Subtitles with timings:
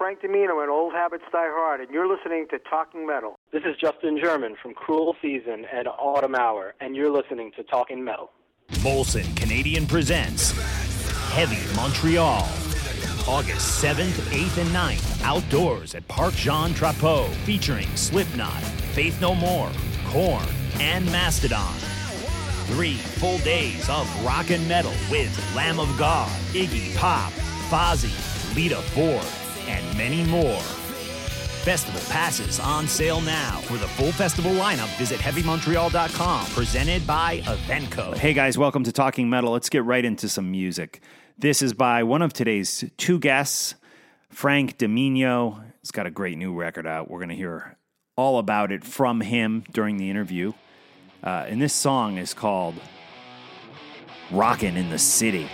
[0.00, 3.06] Hey, this is Frank Dimino and Old Habits Die Hard, and you're listening to Talking
[3.06, 3.36] Metal.
[3.52, 8.02] This is Justin German from Cruel Season and Autumn Hour, and you're listening to Talking
[8.02, 8.30] Metal.
[8.82, 10.52] Molson Canadian presents
[11.32, 12.48] Heavy Montreal.
[13.28, 18.62] August 7th, 8th, and 9th, outdoors at Parc Jean Drapeau, featuring Slipknot,
[18.94, 19.70] Faith No More,
[20.06, 20.46] Korn,
[20.80, 21.74] and Mastodon.
[22.66, 27.32] Three full days of rock and metal with Lamb of God, Iggy Pop,
[27.68, 29.26] Fozzy, Lita Ford,
[29.70, 30.60] and many more.
[31.62, 33.60] Festival passes on sale now.
[33.60, 36.46] For the full festival lineup, visit HeavyMontreal.com.
[36.46, 38.16] Presented by Evenko.
[38.16, 39.52] Hey guys, welcome to Talking Metal.
[39.52, 41.00] Let's get right into some music.
[41.38, 43.74] This is by one of today's two guests,
[44.30, 45.62] Frank Dimino.
[45.80, 47.10] He's got a great new record out.
[47.10, 47.76] We're going to hear
[48.16, 50.52] all about it from him during the interview.
[51.22, 52.74] Uh, and this song is called
[54.30, 55.48] Rockin' in the City.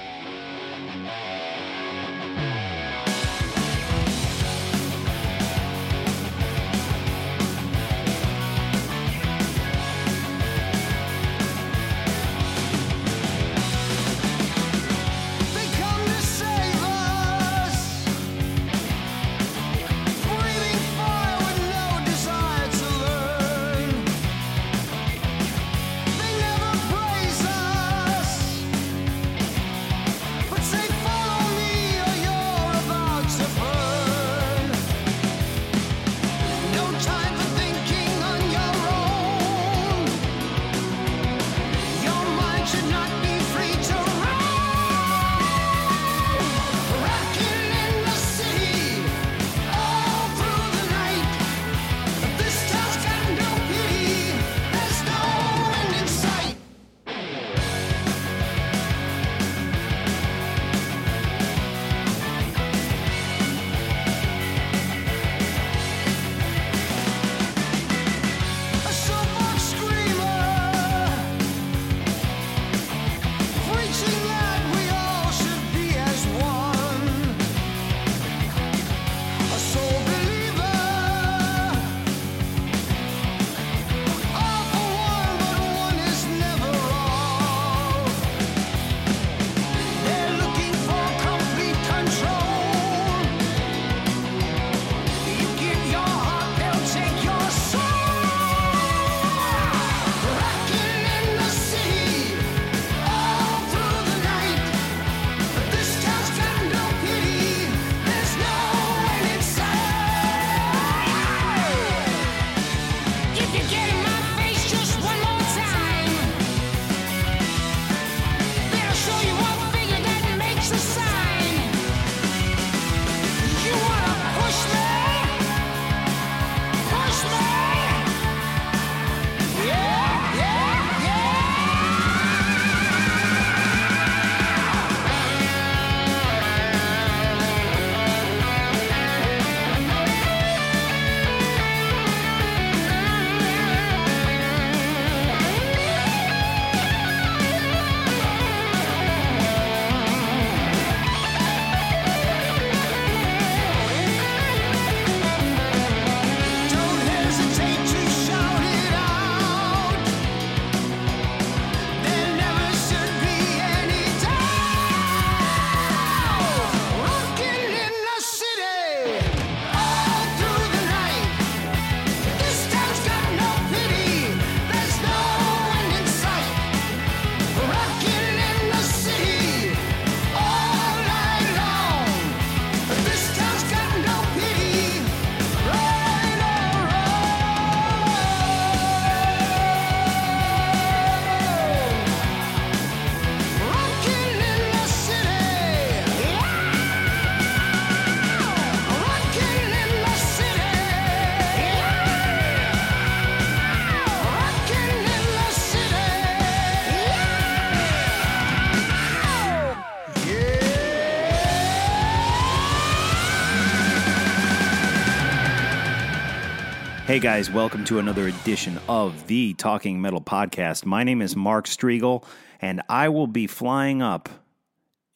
[217.16, 220.84] Hey guys, welcome to another edition of the Talking Metal Podcast.
[220.84, 222.22] My name is Mark Strigl,
[222.60, 224.28] and I will be flying up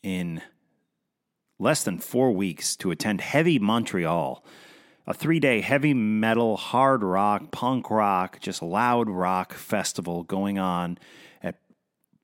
[0.03, 0.41] in
[1.59, 4.43] less than four weeks to attend Heavy Montreal,
[5.07, 10.97] a three day heavy metal, hard rock, punk rock, just loud rock festival going on
[11.43, 11.57] at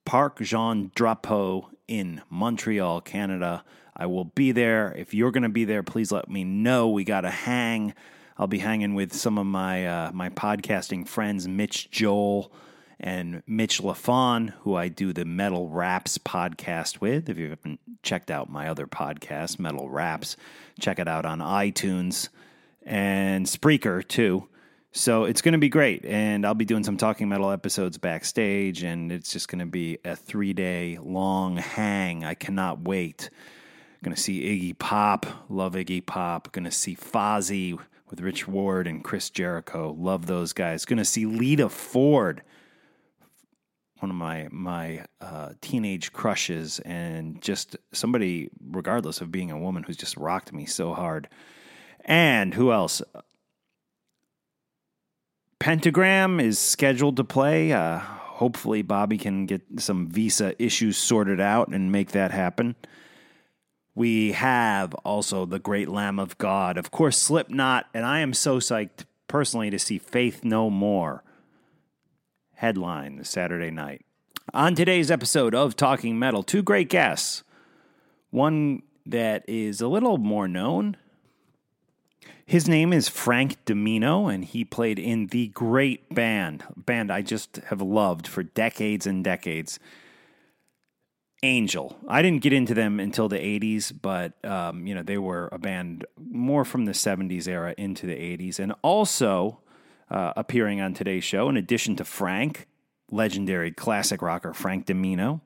[0.06, 3.62] Parc Jean Drapeau in Montreal, Canada.
[3.94, 4.94] I will be there.
[4.96, 6.88] If you're going to be there, please let me know.
[6.88, 7.92] We got to hang.
[8.38, 12.52] I'll be hanging with some of my uh, my podcasting friends, Mitch Joel
[13.00, 17.28] and Mitch LaFon, who I do the Metal Raps podcast with.
[17.28, 20.36] If you haven't checked out my other podcast, Metal Raps,
[20.78, 22.28] check it out on iTunes
[22.84, 24.48] and Spreaker too.
[24.92, 26.04] So it's going to be great.
[26.06, 29.98] And I'll be doing some Talking Metal episodes backstage, and it's just going to be
[30.04, 32.24] a three day long hang.
[32.24, 33.30] I cannot wait.
[34.02, 35.26] Going to see Iggy Pop.
[35.48, 36.52] Love Iggy Pop.
[36.52, 37.78] Going to see Fozzy
[38.10, 39.94] with Rich Ward and Chris Jericho.
[39.98, 40.84] Love those guys.
[40.84, 42.42] Going to see Lita Ford,
[43.98, 49.82] one of my my uh, teenage crushes, and just somebody, regardless of being a woman,
[49.82, 51.28] who's just rocked me so hard.
[52.04, 53.02] And who else?
[55.58, 57.72] Pentagram is scheduled to play.
[57.72, 62.76] Uh, hopefully, Bobby can get some visa issues sorted out and make that happen.
[63.96, 68.58] We have also the Great Lamb of God, of course, Slipknot, and I am so
[68.58, 71.24] psyched personally to see Faith No More
[72.56, 74.04] headline Saturday night.
[74.52, 77.42] On today's episode of Talking Metal, two great guests.
[78.28, 80.98] One that is a little more known.
[82.44, 87.56] His name is Frank Dimino, and he played in the great band, band I just
[87.68, 89.80] have loved for decades and decades.
[91.42, 91.96] Angel.
[92.08, 95.58] I didn't get into them until the 80s, but um, you know they were a
[95.58, 99.60] band more from the 70s era into the 80s, and also
[100.10, 102.66] uh, appearing on today's show, in addition to Frank,
[103.10, 105.40] legendary classic rocker Frank Dimino,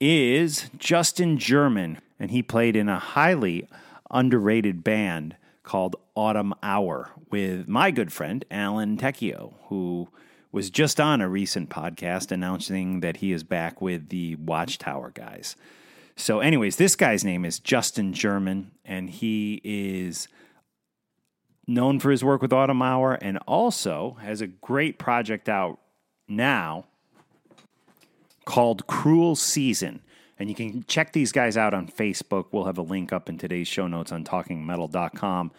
[0.00, 3.68] is Justin German, and he played in a highly
[4.10, 10.08] underrated band called Autumn Hour with my good friend Alan Tecchio, who
[10.50, 15.56] was just on a recent podcast announcing that he is back with the Watchtower guys.
[16.16, 20.26] So, anyways, this guy's name is Justin German, and he is
[21.66, 25.78] known for his work with Autumn Hour and also has a great project out
[26.26, 26.86] now
[28.46, 30.00] called Cruel Season.
[30.38, 32.46] And you can check these guys out on Facebook.
[32.52, 35.50] We'll have a link up in today's show notes on talkingmetal.com.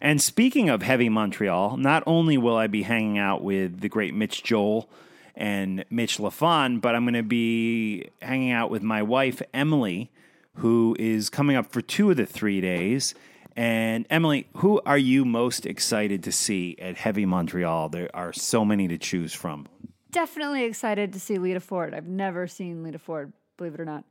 [0.00, 4.14] And speaking of Heavy Montreal, not only will I be hanging out with the great
[4.14, 4.88] Mitch Joel
[5.34, 10.10] and Mitch LaFon, but I'm going to be hanging out with my wife, Emily,
[10.56, 13.14] who is coming up for two of the three days.
[13.56, 17.88] And Emily, who are you most excited to see at Heavy Montreal?
[17.88, 19.66] There are so many to choose from.
[20.12, 21.92] Definitely excited to see Lita Ford.
[21.92, 24.04] I've never seen Lita Ford, believe it or not.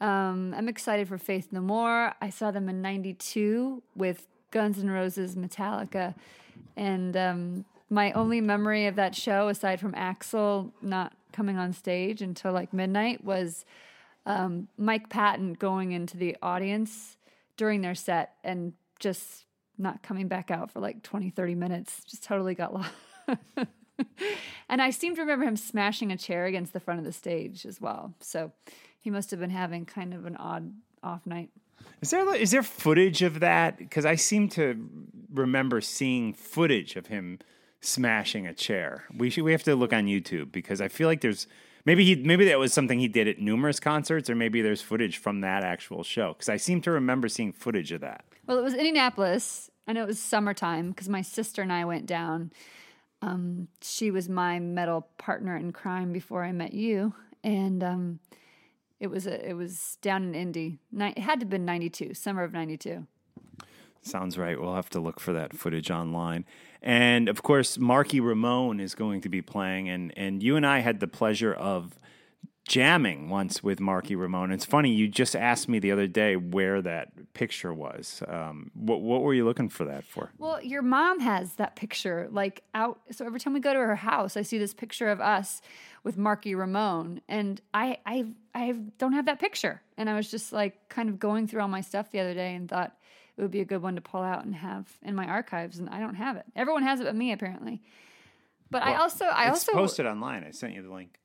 [0.00, 2.14] Um, I'm excited for Faith No More.
[2.20, 6.14] I saw them in 92 with Guns N' Roses, Metallica.
[6.76, 12.22] And um, my only memory of that show, aside from Axl not coming on stage
[12.22, 13.64] until like midnight, was
[14.26, 17.16] um, Mike Patton going into the audience
[17.56, 19.44] during their set and just
[19.76, 22.02] not coming back out for like 20, 30 minutes.
[22.04, 22.90] Just totally got lost.
[24.68, 27.66] and I seem to remember him smashing a chair against the front of the stage
[27.66, 28.14] as well.
[28.20, 28.52] So
[28.98, 31.50] he must have been having kind of an odd off night.
[32.02, 33.78] Is there is there footage of that?
[33.78, 34.88] Because I seem to
[35.32, 37.38] remember seeing footage of him
[37.80, 39.04] smashing a chair.
[39.16, 41.46] We should we have to look on YouTube because I feel like there's
[41.84, 45.18] maybe he maybe that was something he did at numerous concerts, or maybe there's footage
[45.18, 46.34] from that actual show.
[46.34, 48.24] Because I seem to remember seeing footage of that.
[48.46, 49.70] Well, it was Indianapolis.
[49.86, 52.52] I know it was summertime because my sister and I went down.
[53.22, 58.20] Um, she was my metal partner in crime before I met you, and um,
[58.98, 60.78] it was a, it was down in Indy.
[60.96, 63.06] It had to have been ninety two, summer of ninety two.
[64.02, 64.58] Sounds right.
[64.58, 66.46] We'll have to look for that footage online.
[66.80, 70.78] And of course, Marky Ramone is going to be playing, and and you and I
[70.78, 71.98] had the pleasure of
[72.66, 74.52] jamming once with Marky Ramone.
[74.52, 78.22] It's funny you just asked me the other day where that picture was.
[78.28, 80.30] Um, what what were you looking for that for?
[80.38, 83.00] Well, your mom has that picture like out.
[83.10, 85.60] So every time we go to her house, I see this picture of us
[86.04, 89.82] with Marky Ramone, and I I I don't have that picture.
[89.96, 92.54] And I was just like kind of going through all my stuff the other day
[92.54, 92.96] and thought
[93.36, 95.88] it would be a good one to pull out and have in my archives, and
[95.88, 96.44] I don't have it.
[96.54, 97.82] Everyone has it but me apparently.
[98.70, 100.44] But I also I it's also posted online.
[100.44, 101.19] I sent you the link.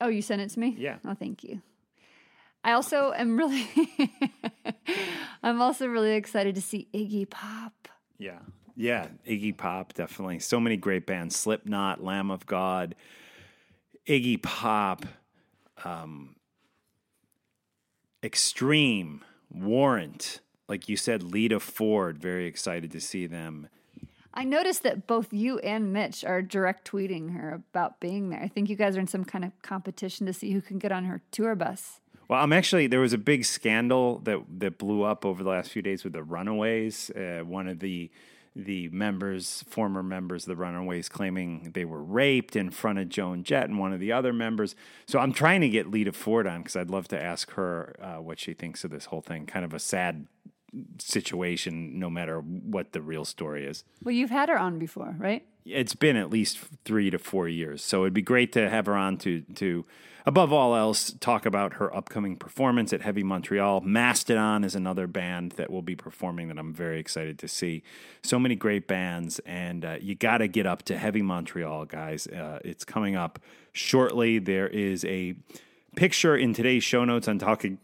[0.00, 0.74] Oh, you sent it to me?
[0.78, 0.98] Yeah.
[1.04, 1.60] Oh, thank you.
[2.64, 3.68] I also am really
[5.42, 7.88] I'm also really excited to see Iggy Pop
[8.18, 8.40] Yeah.
[8.76, 9.08] Yeah.
[9.26, 10.38] Iggy Pop, definitely.
[10.38, 12.94] So many great bands Slipknot, Lamb of God,
[14.06, 15.04] Iggy Pop,
[15.84, 16.36] um,
[18.22, 20.40] Extreme, Warrant.
[20.68, 23.68] Like you said, Lita Ford, very excited to see them.
[24.34, 28.40] I noticed that both you and Mitch are direct tweeting her about being there.
[28.40, 30.92] I think you guys are in some kind of competition to see who can get
[30.92, 32.00] on her tour bus.
[32.28, 35.70] Well, I'm actually there was a big scandal that that blew up over the last
[35.70, 37.10] few days with the Runaways.
[37.10, 38.10] Uh, one of the
[38.54, 43.44] the members, former members of the Runaways, claiming they were raped in front of Joan
[43.44, 44.74] Jett and one of the other members.
[45.06, 48.20] So I'm trying to get Lita Ford on because I'd love to ask her uh,
[48.20, 49.46] what she thinks of this whole thing.
[49.46, 50.26] Kind of a sad
[50.98, 53.84] situation, no matter what the real story is.
[54.02, 55.46] Well, you've had her on before, right?
[55.64, 58.96] It's been at least three to four years, so it'd be great to have her
[58.96, 59.84] on to to,
[60.24, 63.82] above all else, talk about her upcoming performance at Heavy Montreal.
[63.82, 67.82] Mastodon is another band that will be performing that I'm very excited to see.
[68.22, 72.26] So many great bands, and uh, you got to get up to Heavy Montreal, guys.
[72.26, 73.38] Uh, it's coming up
[73.72, 74.38] shortly.
[74.38, 75.34] There is a
[75.96, 77.78] picture in today's show notes on talking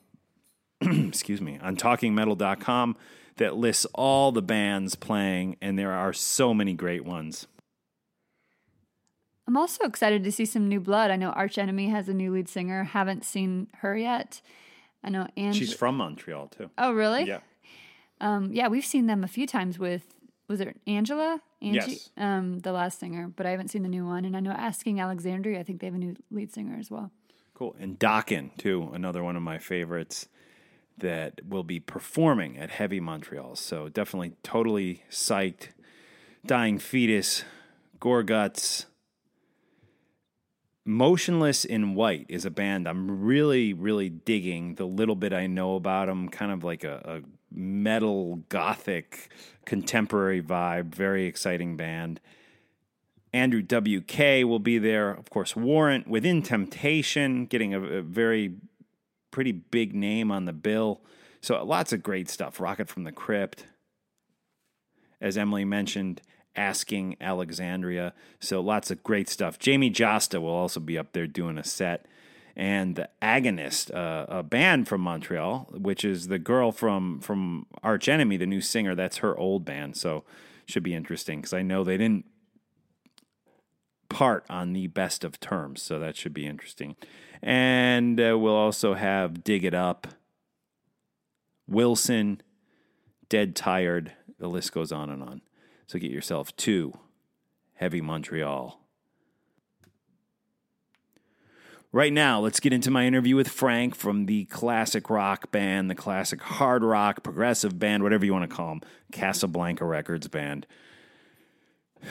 [0.81, 2.97] excuse me, on talkingmetal.com
[3.37, 7.47] that lists all the bands playing, and there are so many great ones.
[9.47, 11.11] I'm also excited to see some new blood.
[11.11, 12.85] I know Arch Enemy has a new lead singer.
[12.85, 14.41] Haven't seen her yet.
[15.03, 16.71] I know Ange- She's from Montreal too.
[16.79, 17.25] Oh, really?
[17.25, 17.41] Yeah.
[18.21, 20.15] Um, yeah, we've seen them a few times with
[20.49, 21.41] was it Angela?
[21.61, 21.93] Angie?
[21.93, 22.11] Yes.
[22.17, 24.25] Um, the last singer, but I haven't seen the new one.
[24.25, 27.11] And I know Asking Alexandria, I think they have a new lead singer as well.
[27.55, 27.77] Cool.
[27.79, 30.29] And Dokken, too, another one of my favorites
[30.99, 33.57] that will be performing at Heavy Montreal.
[33.57, 35.69] So definitely totally psyched.
[36.47, 37.45] Dying Fetus,
[38.01, 38.87] Gorguts.
[40.85, 44.75] Motionless in White is a band I'm really, really digging.
[44.75, 49.31] The little bit I know about them, kind of like a, a metal, gothic,
[49.65, 50.95] contemporary vibe.
[50.95, 52.21] Very exciting band.
[53.33, 54.45] Andrew W.K.
[54.45, 55.11] will be there.
[55.11, 58.55] Of course, Warrant, Within Temptation, getting a, a very
[59.35, 61.01] pretty big name on the bill.
[61.41, 62.61] So lots of great stuff.
[62.61, 63.67] Rocket from the Crypt.
[65.21, 66.23] As Emily mentioned,
[66.55, 68.15] Asking Alexandria.
[68.39, 69.59] So lots of great stuff.
[69.59, 72.07] Jamey Jasta will also be up there doing a set.
[72.55, 78.09] And the Agonist, uh, a band from Montreal, which is the girl from from Arch
[78.09, 78.95] Enemy, the new singer.
[78.95, 79.97] That's her old band.
[79.97, 80.23] So
[80.65, 82.27] should be interesting because I know they didn't
[84.09, 85.83] part on the best of terms.
[85.83, 86.95] So that should be interesting.
[87.47, 90.09] And uh, we'll also have Dig It Up,
[91.69, 92.41] Wilson,
[93.29, 94.13] Dead Tired.
[94.39, 95.43] The list goes on and on.
[95.87, 96.95] So get yourself to
[97.75, 98.81] Heavy Montreal.
[101.93, 105.95] Right now, let's get into my interview with Frank from the classic rock band, the
[105.95, 108.81] classic hard rock, progressive band, whatever you want to call them,
[109.13, 110.67] Casablanca Records band.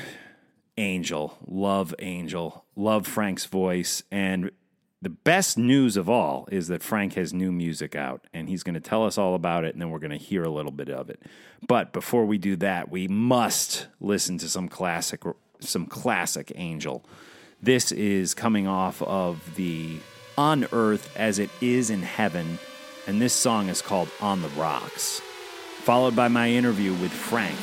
[0.77, 4.03] Angel, love Angel, love Frank's voice.
[4.11, 4.51] And
[5.03, 8.73] the best news of all is that Frank has new music out and he's going
[8.73, 10.89] to tell us all about it and then we're going to hear a little bit
[10.89, 11.19] of it.
[11.67, 15.21] But before we do that, we must listen to some classic
[15.59, 17.03] some classic Angel.
[17.61, 19.97] This is coming off of the
[20.37, 22.57] On Earth as It Is in Heaven
[23.05, 25.19] and this song is called On the Rocks.
[25.81, 27.57] Followed by my interview with Frank.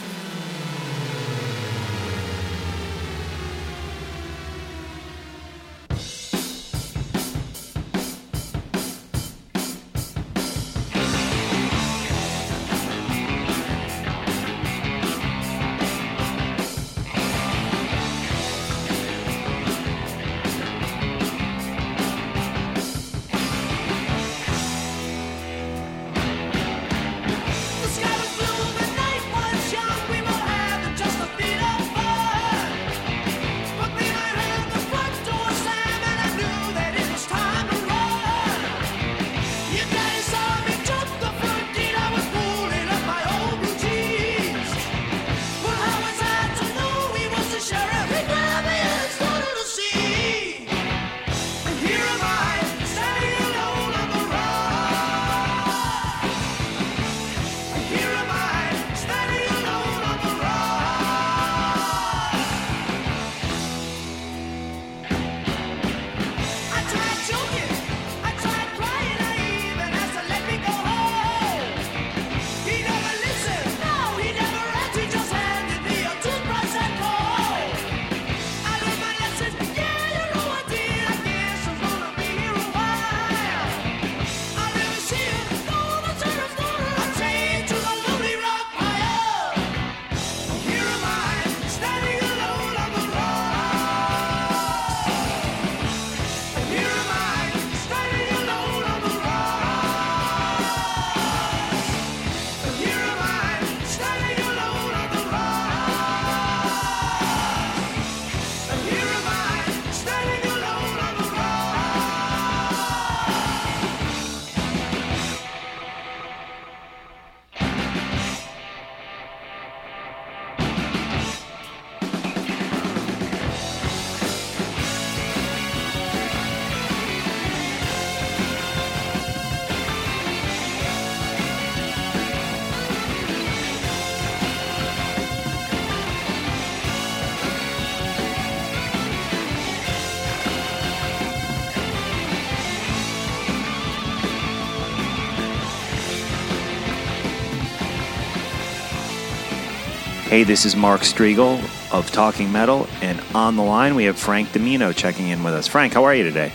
[150.40, 154.49] Hey, this is Mark Strigl of Talking Metal, and on the line we have Frank
[154.49, 155.68] Dimino checking in with us.
[155.68, 156.50] Frank, how are you today?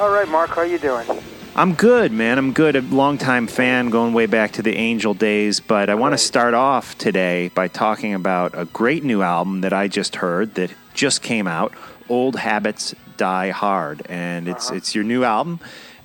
[0.00, 1.06] All right, Mark, how are you doing?
[1.54, 2.36] I'm good, man.
[2.36, 2.74] I'm good.
[2.74, 5.60] A longtime fan, going way back to the Angel days.
[5.60, 9.72] But I want to start off today by talking about a great new album that
[9.72, 11.72] I just heard that just came out.
[12.08, 14.78] Old Habits Die Hard, and it's Uh-huh.
[14.78, 15.60] it's your new album,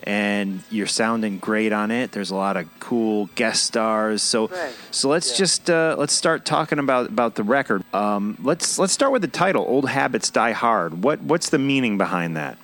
[0.07, 2.13] and you're sounding great on it.
[2.13, 4.23] There's a lot of cool guest stars.
[4.23, 4.77] So Thanks.
[4.91, 7.83] so let's just uh, let's start talking about about the record.
[7.93, 11.03] Um, let's let's start with the title, Old Habits Die Hard.
[11.03, 12.57] What what's the meaning behind that?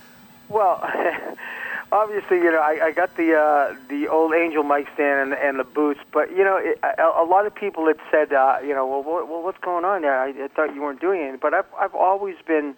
[0.47, 0.81] Well,
[1.91, 5.59] obviously, you know, I, I got the uh, the old Angel mic stand and, and
[5.59, 8.73] the boots, but you know, it, a, a lot of people had said, uh, you
[8.73, 10.17] know, well, what, well, what's going on there?
[10.17, 12.75] I, I thought you weren't doing anything, but I've I've always been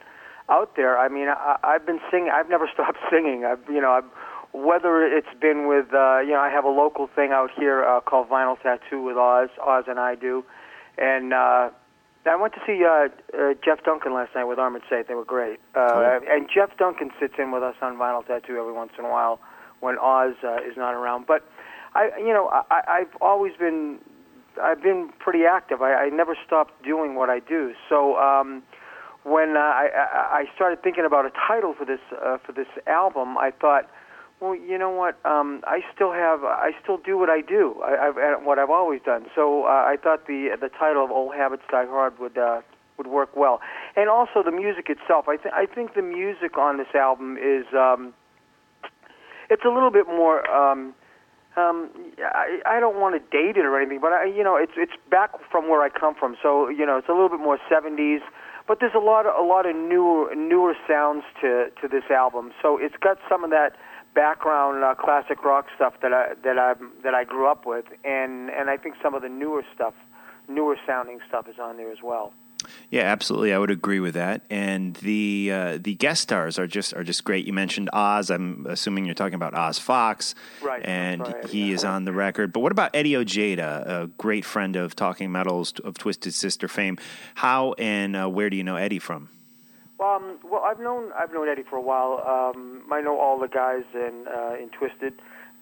[0.49, 0.97] out there.
[0.97, 2.31] I mean, I, I've been singing.
[2.33, 3.45] I've never stopped singing.
[3.45, 4.05] I've you know, I've,
[4.63, 8.01] whether it's been with uh, you know, I have a local thing out here uh,
[8.01, 9.49] called Vinyl Tattoo with Oz.
[9.61, 10.43] Oz and I do,
[10.97, 11.33] and.
[11.33, 11.69] uh
[12.27, 15.07] I went to see uh, uh, Jeff Duncan last night with Armored Saint.
[15.07, 15.59] They were great.
[15.75, 19.09] Uh, And Jeff Duncan sits in with us on Vinyl Tattoo every once in a
[19.11, 19.39] while
[19.79, 21.27] when Oz uh, is not around.
[21.27, 21.43] But
[21.93, 23.99] I, you know, I, I've always been,
[24.59, 25.83] I've been pretty active.
[25.83, 27.75] I, I never stopped doing what I do.
[27.89, 28.63] So um,
[29.21, 32.71] when uh, I, I I started thinking about a title for this uh, for this
[32.87, 33.87] album, I thought,
[34.39, 35.17] well, you know what?
[35.25, 38.69] Um, I still have, I still do what I do, I, I've, uh, what I've
[38.69, 39.25] always done.
[39.33, 42.61] So uh, I thought the the title of Old Habits Die Hard would uh,
[42.97, 43.61] would work well,
[43.95, 45.27] and also the music itself.
[45.29, 48.13] I think I think the music on this album is, um,
[49.49, 50.49] it's a little bit more.
[50.49, 50.93] Um,
[51.57, 54.73] um, I, I don't want to date it or anything, but I, you know, it's
[54.75, 56.35] it's back from where I come from.
[56.43, 58.19] So you know, it's a little bit more '70s,
[58.67, 62.51] but there's a lot of a lot of newer newer sounds to to this album.
[62.61, 63.77] So it's got some of that
[64.15, 66.73] background uh, classic rock stuff that I that I
[67.03, 69.93] that I grew up with, and and I think some of the newer stuff,
[70.47, 72.33] newer sounding stuff is on there as well.
[72.89, 73.53] Yeah, absolutely.
[73.53, 74.41] I would agree with that.
[74.49, 77.45] And the uh, the guest stars are just are just great.
[77.45, 78.31] You mentioned Oz.
[78.31, 81.75] I'm assuming you're talking about Oz Fox, Right, And right, he yeah.
[81.75, 82.53] is on the record.
[82.53, 86.97] But what about Eddie Ojeda, a great friend of Talking Metals of Twisted Sister fame?
[87.35, 89.29] How and uh, where do you know Eddie from?
[89.99, 92.21] Um, well, I've known I've known Eddie for a while.
[92.27, 95.13] Um, I know all the guys in uh, in Twisted,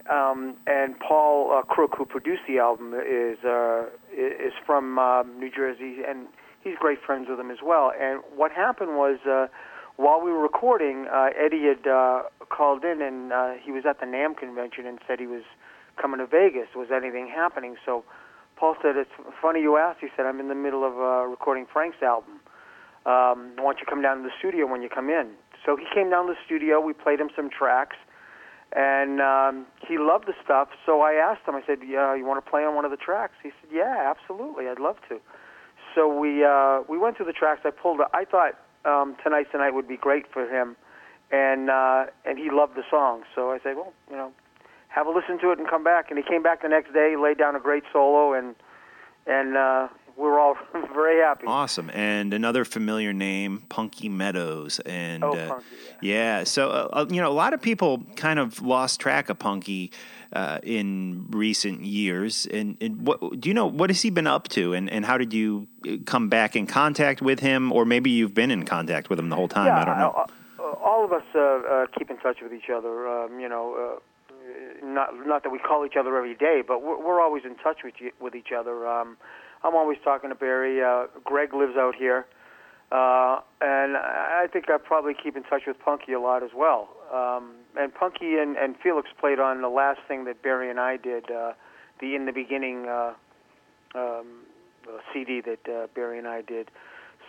[0.09, 5.51] um, and Paul uh, Crook, who produced the album, is uh, is from um, New
[5.51, 6.27] Jersey, and
[6.63, 7.91] he's great friends with him as well.
[7.99, 9.47] And what happened was, uh,
[9.97, 13.99] while we were recording, uh, Eddie had uh, called in, and uh, he was at
[13.99, 15.43] the NAMM convention, and said he was
[16.01, 16.69] coming to Vegas.
[16.75, 17.75] Was anything happening?
[17.85, 18.03] So
[18.55, 21.67] Paul said, "It's funny you asked." He said, "I'm in the middle of uh, recording
[21.71, 22.39] Frank's album."
[23.05, 25.31] Um, why don't you come down to the studio when you come in?
[25.65, 26.79] So he came down to the studio.
[26.79, 27.95] We played him some tracks,
[28.75, 30.69] and um, he loved the stuff.
[30.85, 31.55] So I asked him.
[31.55, 34.13] I said, "Yeah, you want to play on one of the tracks?" He said, "Yeah,
[34.13, 34.67] absolutely.
[34.67, 35.19] I'd love to."
[35.95, 37.61] So we uh, we went through the tracks.
[37.65, 38.01] I pulled.
[38.13, 40.75] I thought um, tonight's the night would be great for him,
[41.31, 43.23] and uh, and he loved the song.
[43.35, 44.31] So I said, "Well, you know,
[44.87, 47.15] have a listen to it and come back." And he came back the next day,
[47.15, 48.55] laid down a great solo, and
[49.27, 50.56] and uh, were all
[50.93, 51.45] very happy.
[51.47, 51.89] Awesome.
[51.93, 54.80] And another familiar name, Punky Meadows.
[54.86, 55.65] And Oh, uh, Punky,
[56.02, 56.43] yeah.
[56.43, 59.91] So uh, uh, you know, a lot of people kind of lost track of Punky.
[60.36, 63.67] Uh, in recent years, and, and what do you know?
[63.67, 66.65] What has he been up to, and, and how did you uh, come back in
[66.65, 69.67] contact with him, or maybe you've been in contact with him the whole time?
[69.67, 70.26] Yeah, I don't know.
[70.58, 73.08] uh, all of us uh, uh, keep in touch with each other.
[73.08, 76.97] Um, you know, uh, not not that we call each other every day, but we're,
[76.97, 78.88] we're always in touch with with each other.
[78.88, 79.17] Um,
[79.63, 80.84] I'm always talking to Barry.
[80.84, 82.26] Uh, Greg lives out here,
[82.91, 86.89] uh, and I think I probably keep in touch with Punky a lot as well.
[87.13, 90.97] Um, and Punky and, and Felix played on the last thing that Barry and I
[90.97, 91.54] did, uh,
[91.99, 93.13] the in the beginning uh,
[93.95, 94.43] um,
[94.88, 96.69] uh, CD that uh, Barry and I did.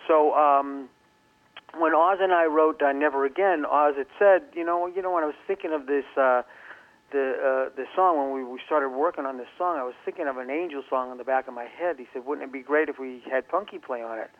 [0.07, 0.33] So.
[0.33, 0.89] Um,
[1.77, 5.11] when Oz and I wrote uh, "Never Again," Oz had said, "You know, you know,
[5.11, 6.43] when I was thinking of this, uh,
[7.11, 10.27] the uh, the song when we, we started working on this song, I was thinking
[10.27, 12.61] of an Angel song in the back of my head." He said, "Wouldn't it be
[12.61, 14.31] great if we had Punky play on it?"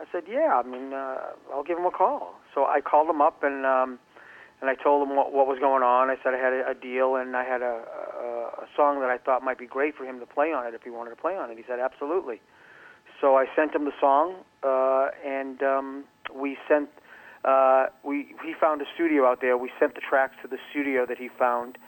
[0.00, 3.20] I said, "Yeah, I mean, uh, I'll give him a call." So I called him
[3.20, 3.98] up and um,
[4.60, 6.10] and I told him what, what was going on.
[6.10, 9.10] I said I had a, a deal and I had a, a, a song that
[9.10, 11.16] I thought might be great for him to play on it if he wanted to
[11.16, 11.56] play on it.
[11.56, 12.40] He said, "Absolutely."
[13.20, 16.88] So I sent him the song, uh, and um, we sent.
[17.44, 19.56] Uh, we he found a studio out there.
[19.56, 21.78] We sent the tracks to the studio that he found,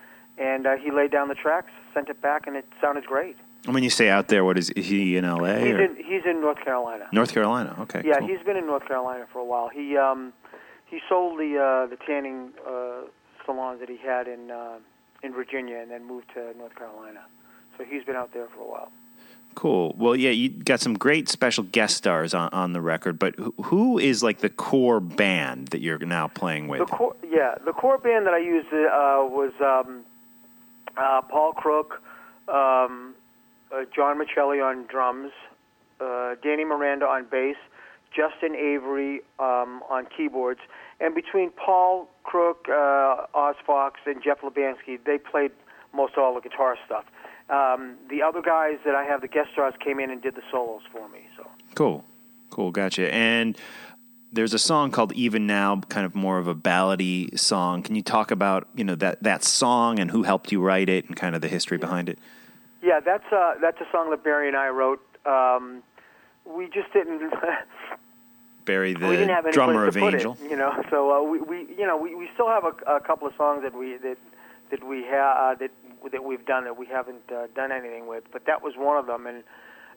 [0.40, 3.36] and uh, he laid down the tracks, sent it back, and it sounded great.
[3.66, 5.58] When you say out there, what is, is he in L.A.
[5.58, 7.08] He's or in he's in North Carolina.
[7.12, 7.76] North Carolina?
[7.80, 8.02] Okay.
[8.04, 8.28] Yeah, cool.
[8.28, 9.68] he's been in North Carolina for a while.
[9.68, 10.32] He um,
[10.86, 13.02] he sold the uh, the tanning uh,
[13.44, 14.78] salon that he had in uh,
[15.22, 17.20] in Virginia, and then moved to North Carolina.
[17.76, 18.92] So he's been out there for a while.
[19.54, 19.94] Cool.
[19.98, 23.52] Well, yeah, you got some great special guest stars on, on the record, but who,
[23.64, 26.78] who is like the core band that you're now playing with?
[26.78, 30.04] The core, yeah, the core band that I used uh, was um,
[30.96, 32.02] uh, Paul Crook,
[32.48, 33.14] um,
[33.72, 35.32] uh, John Michelli on drums,
[36.00, 37.56] uh, Danny Miranda on bass,
[38.14, 40.60] Justin Avery um, on keyboards,
[41.00, 45.52] and between Paul Crook, uh, Oz Fox, and Jeff Lubansky, they played
[45.92, 47.04] most all the guitar stuff.
[47.48, 50.42] Um, the other guys that I have, the guest stars, came in and did the
[50.50, 51.20] solos for me.
[51.36, 52.04] So Cool.
[52.50, 52.70] Cool.
[52.70, 53.12] Gotcha.
[53.12, 53.56] And
[54.32, 57.82] there's a song called Even Now, kind of more of a ballady song.
[57.82, 61.06] Can you talk about, you know, that, that song and who helped you write it
[61.06, 62.18] and kind of the history behind it?
[62.82, 65.00] yeah, that's uh, that's a song that Barry and I wrote.
[65.26, 65.82] Um,
[66.44, 67.32] we just didn't.
[68.64, 70.38] Barry, the we didn't have any drummer place of put Angel.
[70.44, 73.00] It, you know, so uh, we, we you know we, we still have a, a
[73.00, 74.18] couple of songs that we that
[74.70, 75.70] that we have uh, that
[76.12, 79.06] that we've done that we haven't uh, done anything with, but that was one of
[79.06, 79.44] them, and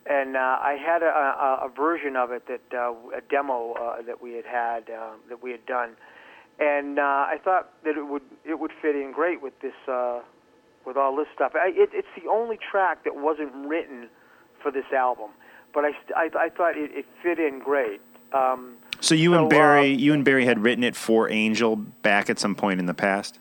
[0.05, 4.01] and uh, I had a, a, a version of it that uh, a demo uh,
[4.01, 5.91] that we had had uh, that we had done,
[6.59, 10.19] and uh, I thought that it would it would fit in great with this uh,
[10.85, 11.53] with all this stuff.
[11.55, 14.09] I, it, it's the only track that wasn't written
[14.61, 15.31] for this album,
[15.73, 18.01] but I I, I thought it, it fit in great.
[18.33, 21.75] Um, So you So, and Barry, uh, you and Barry had written it for Angel
[21.75, 23.39] back at some point in the past.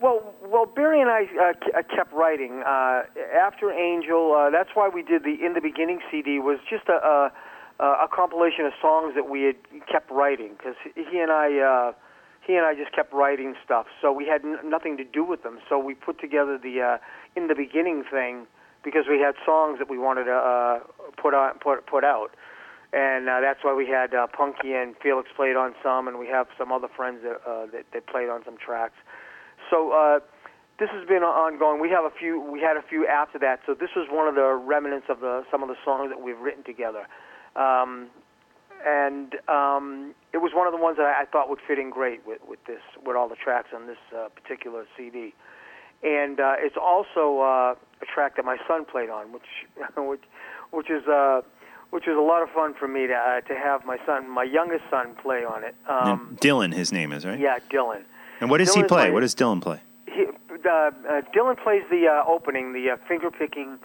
[0.00, 3.02] Well, well, Barry and I uh, uh, kept writing uh,
[3.38, 4.32] after Angel.
[4.32, 6.38] Uh, that's why we did the In the Beginning CD.
[6.38, 7.30] Was just a
[7.78, 9.56] a, a compilation of songs that we had
[9.90, 11.92] kept writing because he and I uh,
[12.46, 13.86] he and I just kept writing stuff.
[14.00, 15.58] So we had n- nothing to do with them.
[15.68, 16.98] So we put together the uh,
[17.34, 18.46] In the Beginning thing
[18.84, 20.78] because we had songs that we wanted to uh,
[21.20, 22.30] put on put put out.
[22.92, 26.28] And uh, that's why we had uh, Punky and Felix played on some, and we
[26.28, 28.96] have some other friends that, uh, that that played on some tracks.
[29.68, 30.20] So uh,
[30.78, 31.80] this has been ongoing.
[31.80, 32.40] We have a few.
[32.40, 33.60] We had a few after that.
[33.66, 36.38] So this was one of the remnants of the some of the songs that we've
[36.38, 37.06] written together,
[37.56, 38.08] um,
[38.86, 41.90] and um, it was one of the ones that I, I thought would fit in
[41.90, 45.34] great with, with this with all the tracks on this uh, particular CD.
[46.02, 49.48] And uh, it's also uh, a track that my son played on, which
[49.96, 50.22] which
[50.70, 51.06] which is.
[51.06, 51.42] Uh,
[51.90, 54.42] which is a lot of fun for me to uh, to have my son, my
[54.42, 55.76] youngest son, play on it.
[55.88, 57.38] Um, Dylan, his name is right.
[57.38, 58.02] yeah, Dylan.
[58.40, 59.12] And what does he play?
[59.12, 59.80] What does Dylan play?
[60.16, 60.90] He, uh, uh,
[61.34, 63.78] Dylan plays the uh, opening, the uh, finger picking.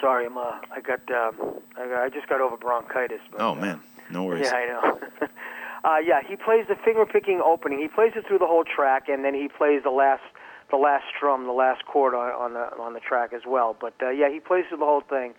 [0.00, 0.36] Sorry, I'm.
[0.36, 1.00] Uh, I got.
[1.08, 3.20] Um, I, got, I just got over bronchitis.
[3.30, 4.46] But, Oh uh, man, no worries.
[4.46, 5.00] Yeah, I know.
[5.84, 7.78] uh, yeah, he plays the finger picking opening.
[7.78, 10.24] He plays it through the whole track, and then he plays the last,
[10.70, 13.76] the last strum, the last chord on, on the on the track as well.
[13.80, 15.34] But uh, yeah, he plays through the whole thing,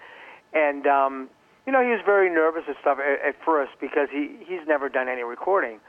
[0.53, 1.29] and um,
[1.65, 4.87] you know he was very nervous and stuff at, at first because he he's never
[4.87, 5.81] done any recording.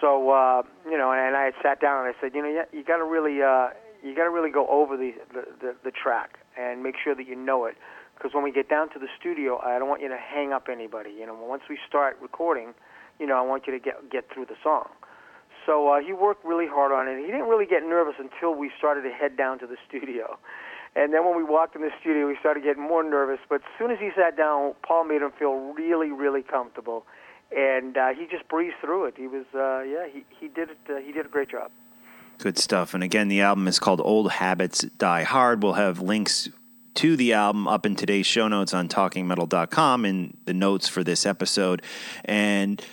[0.00, 2.62] So uh, you know, and I had sat down and I said, you know, you,
[2.72, 3.70] you got to really uh,
[4.02, 7.26] you got to really go over the, the the the track and make sure that
[7.26, 7.76] you know it.
[8.14, 10.66] Because when we get down to the studio, I don't want you to hang up
[10.70, 11.10] anybody.
[11.10, 12.74] You know, once we start recording,
[13.20, 14.88] you know, I want you to get get through the song.
[15.66, 17.20] So uh, he worked really hard on it.
[17.20, 20.38] He didn't really get nervous until we started to head down to the studio.
[20.96, 23.38] And then when we walked in the studio, we started getting more nervous.
[23.48, 27.04] But as soon as he sat down, Paul made him feel really, really comfortable,
[27.56, 29.14] and uh, he just breezed through it.
[29.16, 30.78] He was, uh, yeah, he he did it.
[30.88, 31.70] Uh, he did a great job.
[32.38, 32.94] Good stuff.
[32.94, 35.62] And again, the album is called Old Habits Die Hard.
[35.62, 36.48] We'll have links
[36.94, 41.26] to the album up in today's show notes on talkingmetal.com and the notes for this
[41.26, 41.82] episode.
[42.24, 42.84] And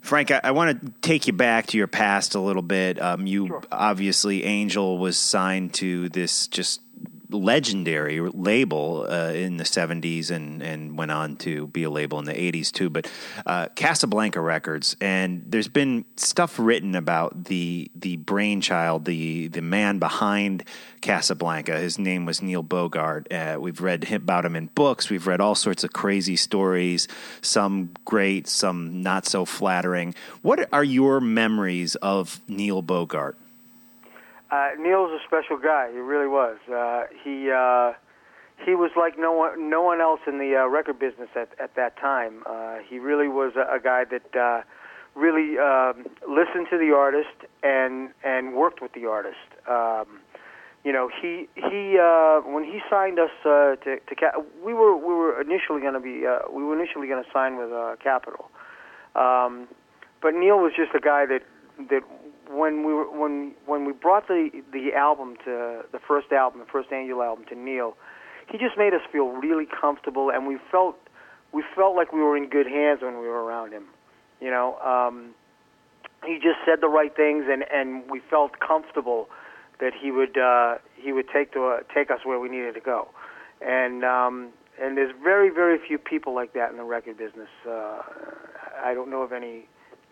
[0.00, 3.00] Frank, I, I want to take you back to your past a little bit.
[3.00, 6.80] Um, you obviously, Angel was signed to this just
[7.30, 12.24] legendary label uh, in the 70s and, and went on to be a label in
[12.24, 12.90] the 80s too.
[12.90, 13.10] But
[13.46, 19.98] uh, Casablanca Records, and there's been stuff written about the the brainchild, the the man
[19.98, 20.64] behind
[21.00, 21.78] Casablanca.
[21.78, 23.30] His name was Neil Bogart.
[23.32, 25.10] Uh, we've read about him in books.
[25.10, 27.08] We've read all sorts of crazy stories,
[27.42, 30.14] some great, some not so flattering.
[30.42, 33.36] What are your memories of Neil Bogart?
[34.50, 35.90] Uh, Neil's a special guy.
[35.90, 36.58] He really was.
[36.68, 37.92] Uh, he uh,
[38.64, 41.74] he was like no one no one else in the uh, record business at at
[41.76, 42.42] that time.
[42.46, 44.62] Uh, he really was a, a guy that uh,
[45.14, 49.36] really um, listened to the artist and and worked with the artist.
[49.68, 50.20] Um,
[50.84, 54.96] you know, he he uh, when he signed us uh, to to Ca- we were
[54.96, 57.96] we were initially going to be uh, we were initially going to sign with uh,
[58.02, 58.50] Capitol,
[59.16, 59.66] um,
[60.20, 61.42] but Neil was just a guy that
[61.90, 62.02] that
[62.50, 66.66] when we were when when we brought the the album to the first album, the
[66.66, 67.96] first Angel album to Neil,
[68.50, 70.96] he just made us feel really comfortable, and we felt
[71.52, 73.84] we felt like we were in good hands when we were around him.
[74.40, 75.34] You know, um,
[76.26, 79.28] he just said the right things, and and we felt comfortable
[79.80, 82.80] that he would uh, he would take to uh, take us where we needed to
[82.80, 83.08] go.
[83.60, 87.48] and um, and there's very very few people like that in the record business.
[87.68, 88.02] Uh,
[88.82, 89.66] I don't know of any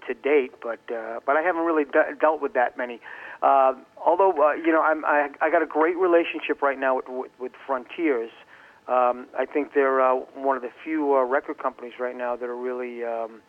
[0.07, 3.01] to date, but uh, but I haven't really de- dealt with that many.
[3.43, 7.09] Uh, although uh, you know I'm, I I got a great relationship right now with
[7.09, 8.31] with, with Frontiers.
[8.89, 12.49] Um, I think they're uh, one of the few uh, record companies right now that
[12.49, 13.41] are really um,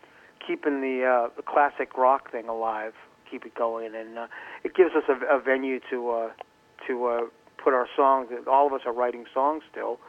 [0.46, 2.94] keeping the uh, the classic rock thing alive,
[3.30, 4.28] keep it going, and uh,
[4.64, 6.30] it gives us a, a venue to uh,
[6.88, 7.22] to uh,
[7.64, 8.30] put our songs.
[8.48, 10.00] All of us are writing songs still.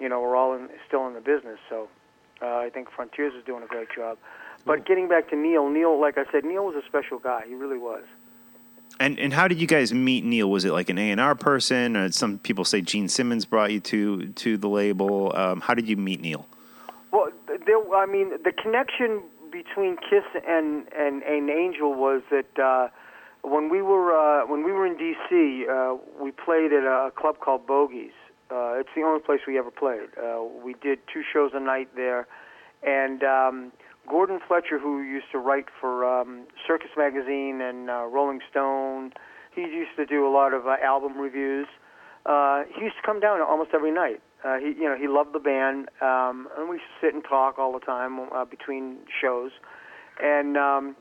[0.00, 1.88] You know, we're all in, still in the business, so
[2.40, 4.18] uh, I think Frontiers is doing a great job.
[4.68, 7.42] But getting back to Neil, Neil, like I said, Neil was a special guy.
[7.48, 8.04] He really was.
[9.00, 10.50] And and how did you guys meet Neil?
[10.50, 11.96] Was it like an A and R person?
[11.96, 15.34] Or some people say Gene Simmons brought you to to the label.
[15.34, 16.46] Um, how did you meet Neil?
[17.12, 22.88] Well, there, I mean, the connection between Kiss and and, and Angel was that uh,
[23.40, 27.40] when we were uh, when we were in D.C., uh, we played at a club
[27.40, 28.12] called Bogies.
[28.50, 30.08] Uh, it's the only place we ever played.
[30.22, 32.26] Uh, we did two shows a night there,
[32.82, 33.72] and um,
[34.08, 39.12] Gordon Fletcher, who used to write for um, Circus Magazine and uh, Rolling Stone,
[39.54, 41.66] he used to do a lot of uh, album reviews.
[42.26, 44.20] Uh, he used to come down almost every night.
[44.44, 47.24] Uh, he, you know, he loved the band, um, and we used to sit and
[47.24, 49.50] talk all the time uh, between shows.
[50.22, 50.96] And um,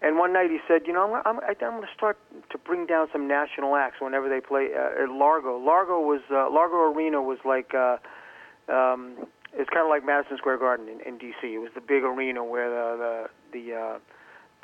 [0.00, 2.18] and one night he said, you know, I'm, I'm, I'm going to start
[2.50, 5.58] to bring down some national acts whenever they play uh, at Largo.
[5.58, 7.74] Largo was uh, Largo Arena was like.
[7.74, 7.96] Uh,
[8.68, 11.54] um, it's kind of like Madison Square Garden in, in D.C.
[11.54, 13.98] It was the big arena where the the the, uh,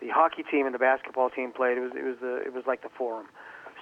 [0.01, 1.79] the hockey team and the basketball team played.
[1.79, 3.27] It was it was the it was like the Forum.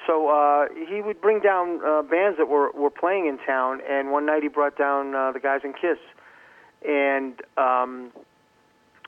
[0.07, 4.11] So uh, he would bring down uh, bands that were were playing in town, and
[4.11, 5.99] one night he brought down uh, the guys in Kiss,
[6.87, 8.13] and um,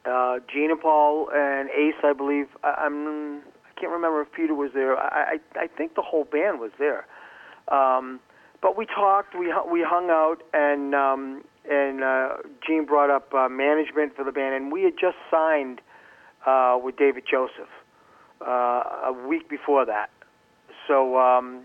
[0.04, 2.46] uh, Gene and Paul and Ace, I believe.
[2.62, 4.96] I, I'm I can't remember if Peter was there.
[4.96, 7.06] I I, I think the whole band was there.
[7.68, 8.20] Um,
[8.62, 13.48] but we talked, we we hung out, and um, and uh, Gene brought up uh,
[13.48, 15.80] management for the band, and we had just signed
[16.46, 17.72] uh, with David Joseph
[18.40, 20.10] uh, a week before that.
[20.86, 21.62] So um,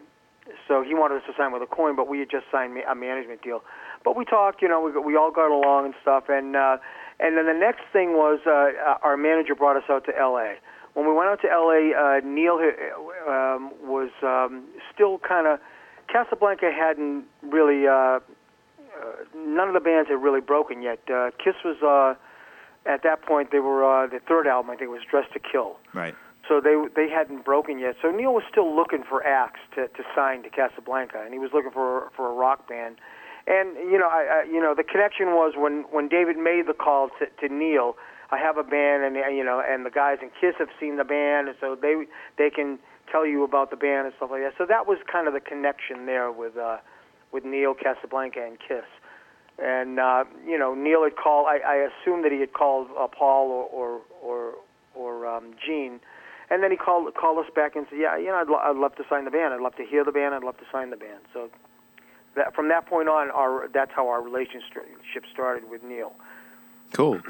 [0.68, 2.96] so he wanted us to sign with Aucoin, but we had just signed ma- a
[2.96, 3.62] management deal.
[4.04, 6.78] But we talked, you know, we we all got along and stuff, and uh,
[7.20, 10.56] and then the next thing was uh, our manager brought us out to L.A.
[10.94, 15.60] When we went out to L.A., uh, Neil uh, um, was um, still kind of
[16.08, 17.88] Casablanca hadn't really.
[17.88, 18.20] Uh,
[19.00, 21.00] uh, none of the bands had really broken yet.
[21.10, 22.16] Uh, Kiss was uh,
[22.90, 23.52] at that point.
[23.52, 24.72] They were uh, the third album.
[24.72, 25.78] I think was Dressed to Kill.
[25.94, 26.16] Right.
[26.48, 27.96] So they they hadn't broken yet.
[28.02, 31.52] So Neil was still looking for acts to, to sign to Casablanca, and he was
[31.54, 32.98] looking for for a rock band.
[33.48, 36.74] And you know, I, I you know the connection was when when David made the
[36.74, 37.96] call to, to Neil.
[38.32, 41.04] I have a band, and you know, and the guys in Kiss have seen the
[41.04, 42.06] band, and so they
[42.38, 42.80] they can
[43.12, 44.54] tell you about the band and stuff like that.
[44.58, 46.78] So that was kind of the connection there with uh,
[47.32, 48.86] with Neil Casablanca and Kiss.
[49.58, 51.48] And uh, you know, Neil had called.
[51.50, 54.54] I, I assumed that he had called uh, Paul or or or,
[54.96, 56.00] or um, Gene,
[56.50, 58.78] and then he called called us back and said, "Yeah, you know, I'd, lo- I'd
[58.78, 59.54] love to sign the band.
[59.54, 60.34] I'd love to hear the band.
[60.34, 61.50] I'd love to sign the band." So
[62.36, 66.13] that from that point on, our that's how our relationship started with Neil.
[66.94, 67.22] Cool.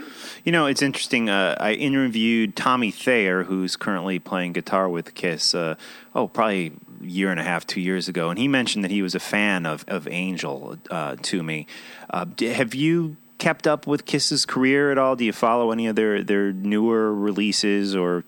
[0.45, 1.29] You know, it's interesting.
[1.29, 5.53] Uh, I interviewed Tommy Thayer, who's currently playing guitar with Kiss.
[5.53, 5.75] Uh,
[6.15, 9.15] oh, probably year and a half, two years ago, and he mentioned that he was
[9.15, 11.65] a fan of of Angel uh, to me.
[12.09, 15.15] Uh, have you kept up with Kiss's career at all?
[15.15, 18.23] Do you follow any of their their newer releases, or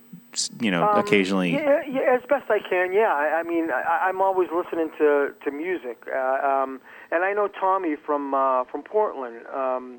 [0.62, 1.52] you know, Um, occasionally?
[1.52, 2.94] Yeah, yeah, as best I can.
[2.94, 6.20] Yeah, I, I mean, I, I'm always listening to to music, uh,
[6.64, 6.80] um,
[7.12, 9.46] and I know Tommy from uh, from Portland.
[9.54, 9.98] Um,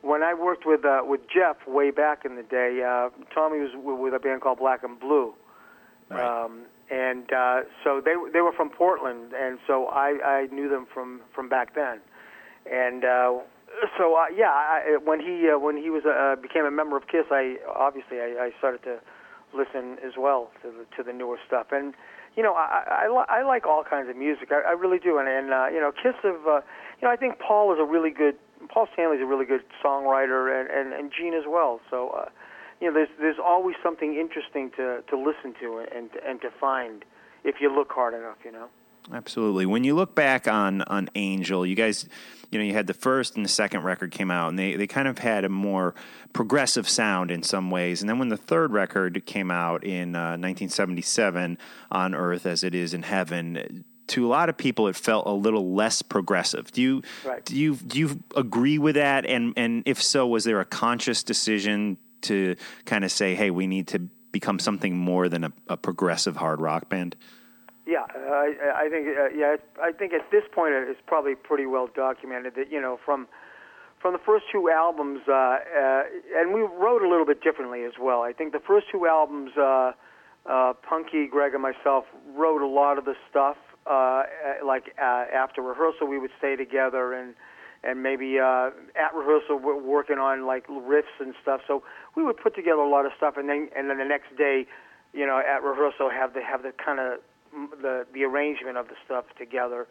[0.00, 3.72] when I worked with uh, with Jeff way back in the day, uh, Tommy was
[3.72, 5.34] w- with a band called Black and Blue,
[6.08, 6.22] Right.
[6.44, 10.86] um, and uh, so they they were from Portland, and so I, I knew them
[10.92, 12.00] from from back then,
[12.70, 13.38] and uh,
[13.98, 17.06] so uh, yeah, I, when he uh, when he was uh, became a member of
[17.06, 19.00] Kiss, I obviously I, I started to
[19.54, 21.94] listen as well to the, to the newer stuff, and
[22.36, 25.28] you know I I, I like all kinds of music, I, I really do, and
[25.28, 26.60] and uh, you know Kiss have uh,
[27.00, 28.36] you know I think Paul is a really good
[28.72, 32.10] Paul Stanley's a really good songwriter, and and, and Gene as well, so.
[32.10, 32.28] Uh,
[32.80, 37.04] you know, there's there's always something interesting to, to listen to and and to find
[37.44, 38.68] if you look hard enough, you know.
[39.12, 39.64] Absolutely.
[39.64, 42.06] When you look back on on Angel, you guys,
[42.50, 44.86] you know, you had the first and the second record came out, and they they
[44.86, 45.94] kind of had a more
[46.32, 48.02] progressive sound in some ways.
[48.02, 51.58] And then when the third record came out in uh, 1977,
[51.90, 53.84] On Earth as It Is in Heaven.
[54.08, 56.72] To a lot of people, it felt a little less progressive.
[56.72, 57.44] Do you Right.
[57.44, 59.26] do you do you agree with that?
[59.26, 63.66] And and if so, was there a conscious decision to kind of say, "Hey, we
[63.66, 64.00] need to
[64.32, 67.16] become something more than a, a progressive hard rock band"?
[67.86, 71.66] Yeah, uh, I, I think uh, yeah, I think at this point it's probably pretty
[71.66, 73.28] well documented that you know from
[74.00, 76.02] from the first two albums, uh, uh,
[76.36, 78.22] and we wrote a little bit differently as well.
[78.22, 79.92] I think the first two albums, uh,
[80.46, 82.04] uh, Punky, Greg, and myself
[82.36, 83.56] wrote a lot of the stuff.
[83.86, 84.22] Uh,
[84.64, 87.34] like uh, after rehearsal, we would stay together and
[87.84, 91.60] and maybe uh, at rehearsal we're working on like riffs and stuff.
[91.66, 91.82] So
[92.16, 94.66] we would put together a lot of stuff, and then and then the next day,
[95.12, 97.20] you know, at rehearsal have the have the kind of
[97.80, 99.86] the the arrangement of the stuff together,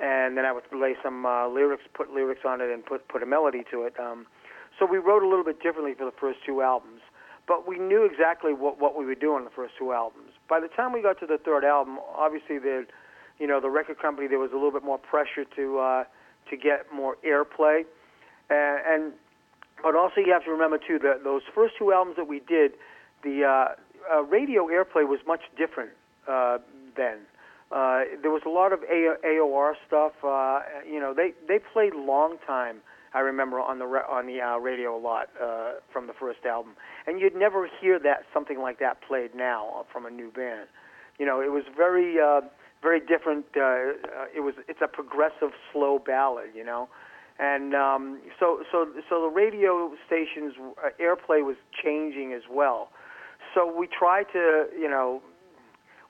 [0.00, 3.22] and then I would lay some uh, lyrics, put lyrics on it, and put put
[3.22, 3.98] a melody to it.
[3.98, 4.26] Um,
[4.78, 7.00] so we wrote a little bit differently for the first two albums,
[7.46, 10.30] but we knew exactly what what we would do on the first two albums.
[10.48, 12.84] By the time we got to the third album, obviously the,
[13.38, 16.04] you know, the record company there was a little bit more pressure to uh,
[16.50, 17.84] to get more airplay,
[18.50, 19.12] and, and
[19.82, 22.72] but also you have to remember too that those first two albums that we did,
[23.24, 25.90] the uh, uh, radio airplay was much different
[26.28, 26.58] uh,
[26.96, 27.18] then.
[27.70, 30.12] Uh, there was a lot of AOR stuff.
[30.22, 32.78] Uh, you know, they they played long time.
[33.14, 36.44] I remember on the re- on the uh, radio a lot uh, from the first
[36.44, 36.72] album,
[37.06, 40.68] and you'd never hear that something like that played now from a new band.
[41.18, 42.42] You know, it was very uh,
[42.82, 43.46] very different.
[43.56, 46.50] Uh, uh, it was it's a progressive slow ballad.
[46.54, 46.88] You know,
[47.38, 52.90] and um, so so so the radio stations uh, airplay was changing as well.
[53.54, 55.22] So we tried to you know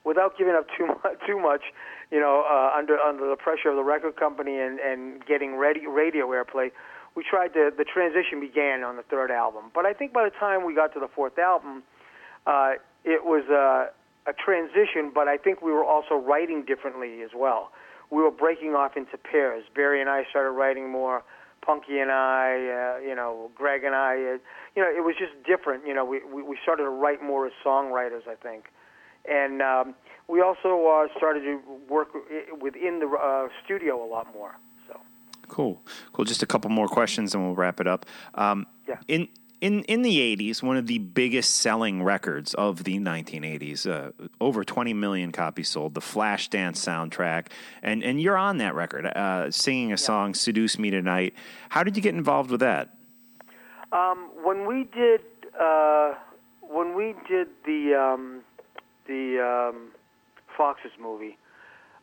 [0.04, 1.62] without giving up too much, too much,
[2.10, 5.86] you know, uh, under under the pressure of the record company and and getting ready
[5.86, 6.70] radio airplay,
[7.14, 7.70] we tried to.
[7.76, 10.92] The transition began on the third album, but I think by the time we got
[10.94, 11.82] to the fourth album,
[12.46, 12.72] uh,
[13.04, 13.90] it was a,
[14.26, 15.10] a transition.
[15.14, 17.72] But I think we were also writing differently as well.
[18.10, 19.64] We were breaking off into pairs.
[19.74, 21.22] Barry and I started writing more.
[21.62, 24.38] Punky and I, uh, you know, Greg and I, uh,
[24.74, 25.86] you know, it was just different.
[25.86, 28.64] You know, we, we we started to write more as songwriters, I think
[29.24, 29.94] and um,
[30.28, 32.08] we also uh, started to work
[32.60, 34.56] within the uh, studio a lot more.
[34.88, 35.00] So
[35.48, 35.82] cool,
[36.12, 36.24] cool.
[36.24, 38.06] Just a couple more questions, and we'll wrap it up.
[38.34, 38.96] Um, yeah.
[39.08, 39.28] In
[39.62, 44.64] in in the 80s, one of the biggest selling records of the 1980s, uh, over
[44.64, 47.46] 20 million copies sold, the Flashdance soundtrack,
[47.80, 49.96] and and you're on that record, uh, singing a yeah.
[49.96, 51.34] song "Seduce Me Tonight."
[51.68, 52.96] How did you get involved with that?
[53.92, 55.20] Um, when we did
[55.58, 56.14] uh,
[56.60, 58.40] when we did the um,
[59.06, 59.92] the um,
[60.56, 61.38] Foxes movie,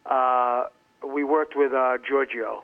[0.05, 0.67] uh,
[1.05, 2.63] we worked with uh, Giorgio,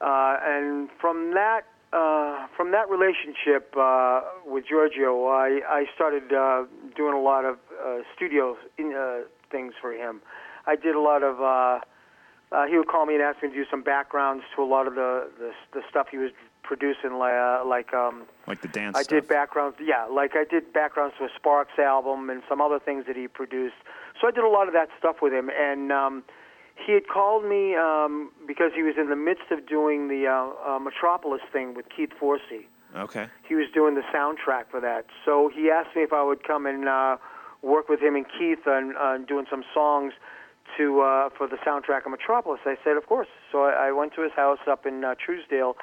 [0.00, 1.62] uh, and from that
[1.94, 6.64] uh, from that relationship uh, with Giorgio, I, I started uh,
[6.96, 10.20] doing a lot of uh, studio in, uh, things for him.
[10.66, 11.40] I did a lot of.
[11.40, 11.80] Uh,
[12.52, 14.86] uh, he would call me and ask me to do some backgrounds to a lot
[14.86, 16.30] of the the, the stuff he was
[16.62, 18.96] producing, like uh, like um, like the dance.
[18.96, 19.20] I stuff.
[19.20, 23.06] did backgrounds, yeah, like I did backgrounds to a Sparks album and some other things
[23.06, 23.76] that he produced.
[24.20, 26.24] So I did a lot of that stuff with him, and um,
[26.74, 30.74] he had called me um, because he was in the midst of doing the uh,
[30.74, 32.66] uh, Metropolis thing with Keith Forsey.
[32.96, 33.26] Okay.
[33.48, 36.66] He was doing the soundtrack for that, so he asked me if I would come
[36.66, 37.16] and uh,
[37.62, 40.12] work with him and Keith on, on doing some songs
[40.76, 42.60] to uh, for the soundtrack of Metropolis.
[42.64, 43.28] I said, of course.
[43.50, 45.74] So I, I went to his house up in uh, Trousdale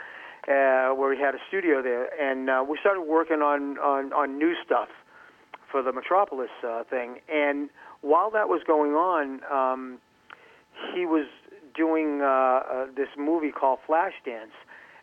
[0.47, 4.37] uh, where he had a studio there, and uh, we started working on, on on
[4.37, 4.89] new stuff
[5.69, 7.19] for the Metropolis uh, thing.
[7.31, 7.69] And
[8.01, 9.99] while that was going on, um,
[10.93, 11.27] he was
[11.75, 14.55] doing uh, uh, this movie called Flashdance.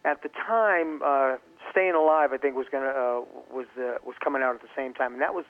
[0.05, 1.37] At the time, uh,
[1.71, 3.21] Staying Alive, I think, was gonna uh,
[3.53, 5.45] was uh, was coming out at the same time, and that was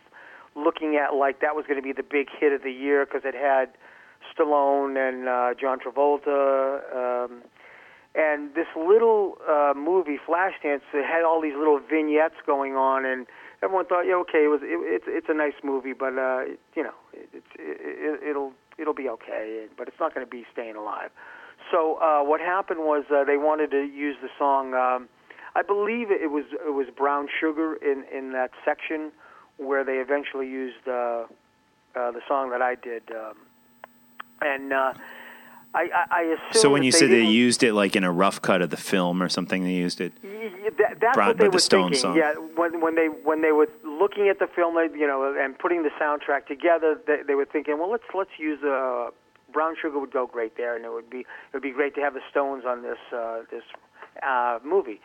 [0.57, 3.23] looking at like that was going to be the big hit of the year because
[3.25, 3.71] it had
[4.33, 6.81] Stallone and uh, John Travolta.
[6.95, 7.43] Um,
[8.15, 13.27] and this little uh, movie, Flashdance, it had all these little vignettes going on, and
[13.63, 16.83] everyone thought, yeah, okay, it was it, it's it's a nice movie, but uh, you
[16.83, 20.77] know, it, it's it, it'll it'll be okay, but it's not going to be staying
[20.77, 21.11] alive.
[21.71, 24.75] So uh, what happened was uh, they wanted to use the song.
[24.75, 25.09] Um,
[25.55, 29.13] I believe it was it was Brown Sugar in in that section
[29.57, 31.27] where they eventually used uh, uh,
[31.95, 33.37] the song that I did, um,
[34.41, 34.73] and.
[34.73, 34.93] Uh,
[35.75, 36.61] I, I, I assume.
[36.63, 38.77] So when you they said they used it like in a rough cut of the
[38.77, 40.13] film or something, they used it.
[40.79, 42.01] That, that's what they but the were Stones thinking.
[42.01, 42.17] song.
[42.17, 45.59] Yeah, when when they when they were looking at the film, they, you know, and
[45.59, 49.11] putting the soundtrack together, they, they were thinking, well, let's let's use uh,
[49.53, 52.01] Brown Sugar would go great there, and it would be it would be great to
[52.01, 53.65] have the Stones on this uh, this
[54.27, 55.01] uh, movie.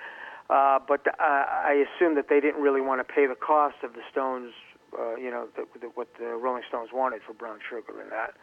[0.49, 3.93] Uh, but uh, I assume that they didn't really want to pay the cost of
[3.93, 4.51] the Stones,
[4.97, 8.33] uh, you know, the, the, what the Rolling Stones wanted for Brown Sugar and that.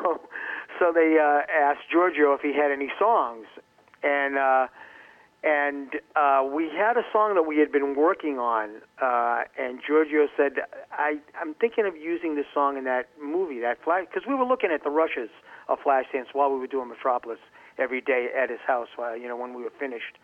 [0.00, 0.20] So,
[0.78, 3.46] so they uh, asked Giorgio if he had any songs,
[4.02, 4.66] and uh,
[5.44, 10.28] and uh, we had a song that we had been working on, uh, and Giorgio
[10.36, 10.62] said,
[10.92, 14.44] I, "I'm thinking of using this song in that movie, that flash, because we were
[14.44, 15.30] looking at the rushes
[15.68, 17.38] of Flashdance while we were doing Metropolis
[17.78, 20.16] every day at his house, uh, you know, when we were finished."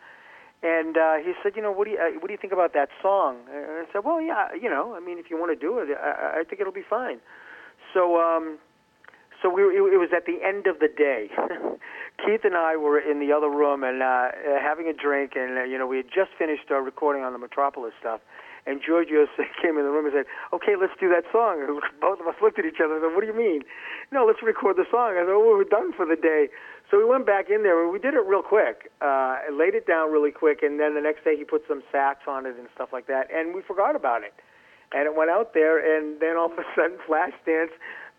[0.63, 2.73] And uh, he said, "You know, what do you uh, what do you think about
[2.73, 5.59] that song?" And I said, "Well, yeah, you know, I mean, if you want to
[5.59, 7.19] do it, I, I think it'll be fine."
[7.93, 8.21] So.
[8.21, 8.57] Um,
[9.41, 11.29] so we, it was at the end of the day.
[12.25, 15.63] Keith and I were in the other room and uh, having a drink, and uh,
[15.63, 18.19] you know we had just finished uh, recording on the Metropolis stuff.
[18.67, 19.25] And Giorgio
[19.61, 22.35] came in the room and said, "Okay, let's do that song." And both of us
[22.41, 23.63] looked at each other and said, "What do you mean?"
[24.11, 25.15] No, let's record the song.
[25.15, 26.49] I said, "Oh, we're done for the day."
[26.91, 28.91] So we went back in there and we did it real quick.
[28.99, 32.27] Uh, laid it down really quick, and then the next day he put some sax
[32.27, 34.33] on it and stuff like that, and we forgot about it.
[34.91, 37.69] And it went out there, and then all of a sudden, Flashdance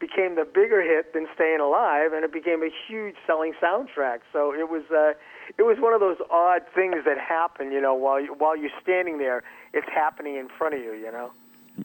[0.01, 4.21] became the bigger hit than Staying Alive, and it became a huge selling soundtrack.
[4.33, 5.13] So it was uh,
[5.59, 8.71] it was one of those odd things that happen, you know, while you, while you're
[8.83, 9.43] standing there,
[9.73, 11.31] it's happening in front of you, you know.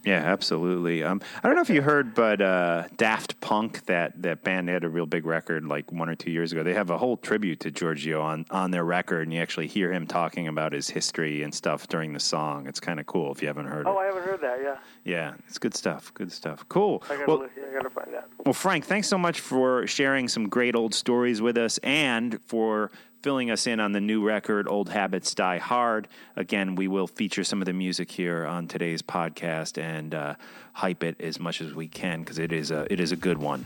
[0.04, 1.04] Yeah, absolutely.
[1.04, 4.74] Um, I don't know if you heard, but uh, Daft Punk, that, that band, they
[4.74, 6.64] had a real big record like one or two years ago.
[6.64, 9.92] They have a whole tribute to Giorgio on, on their record, and you actually hear
[9.92, 12.68] him talking about his history and stuff during the song.
[12.68, 13.94] It's kind of cool if you haven't heard oh, it.
[13.94, 14.78] Oh, I haven't heard that, yeah.
[15.04, 16.14] Yeah, it's good stuff.
[16.14, 16.66] Good stuff.
[16.70, 17.04] Cool.
[17.10, 18.28] I gotta, well, I gotta find that.
[18.44, 22.92] Well, Frank, thanks so much for sharing some great old stories with us and for
[23.26, 26.08] filling us in on the new record, Old Habits Die Hard.
[26.36, 30.36] Again, we will feature some of the music here on today's podcast and uh,
[30.74, 33.40] hype it as much as we can because it is a it is a good
[33.40, 33.66] one.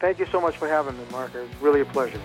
[0.00, 1.34] Thank you so much for having me, Mark.
[1.34, 2.20] It was really a pleasure.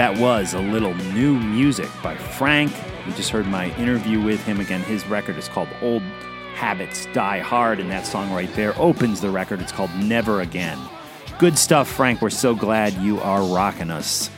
[0.00, 2.72] That was a little new music by Frank.
[3.06, 4.80] You just heard my interview with him again.
[4.80, 6.00] His record is called Old
[6.54, 9.60] Habits Die Hard, and that song right there opens the record.
[9.60, 10.78] It's called Never Again.
[11.38, 12.22] Good stuff, Frank.
[12.22, 14.30] We're so glad you are rocking us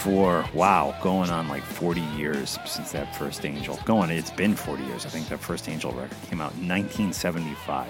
[0.00, 3.78] for, wow, going on like 40 years since that first Angel.
[3.84, 5.06] Going, it's been 40 years.
[5.06, 7.86] I think that first Angel record came out in 1975.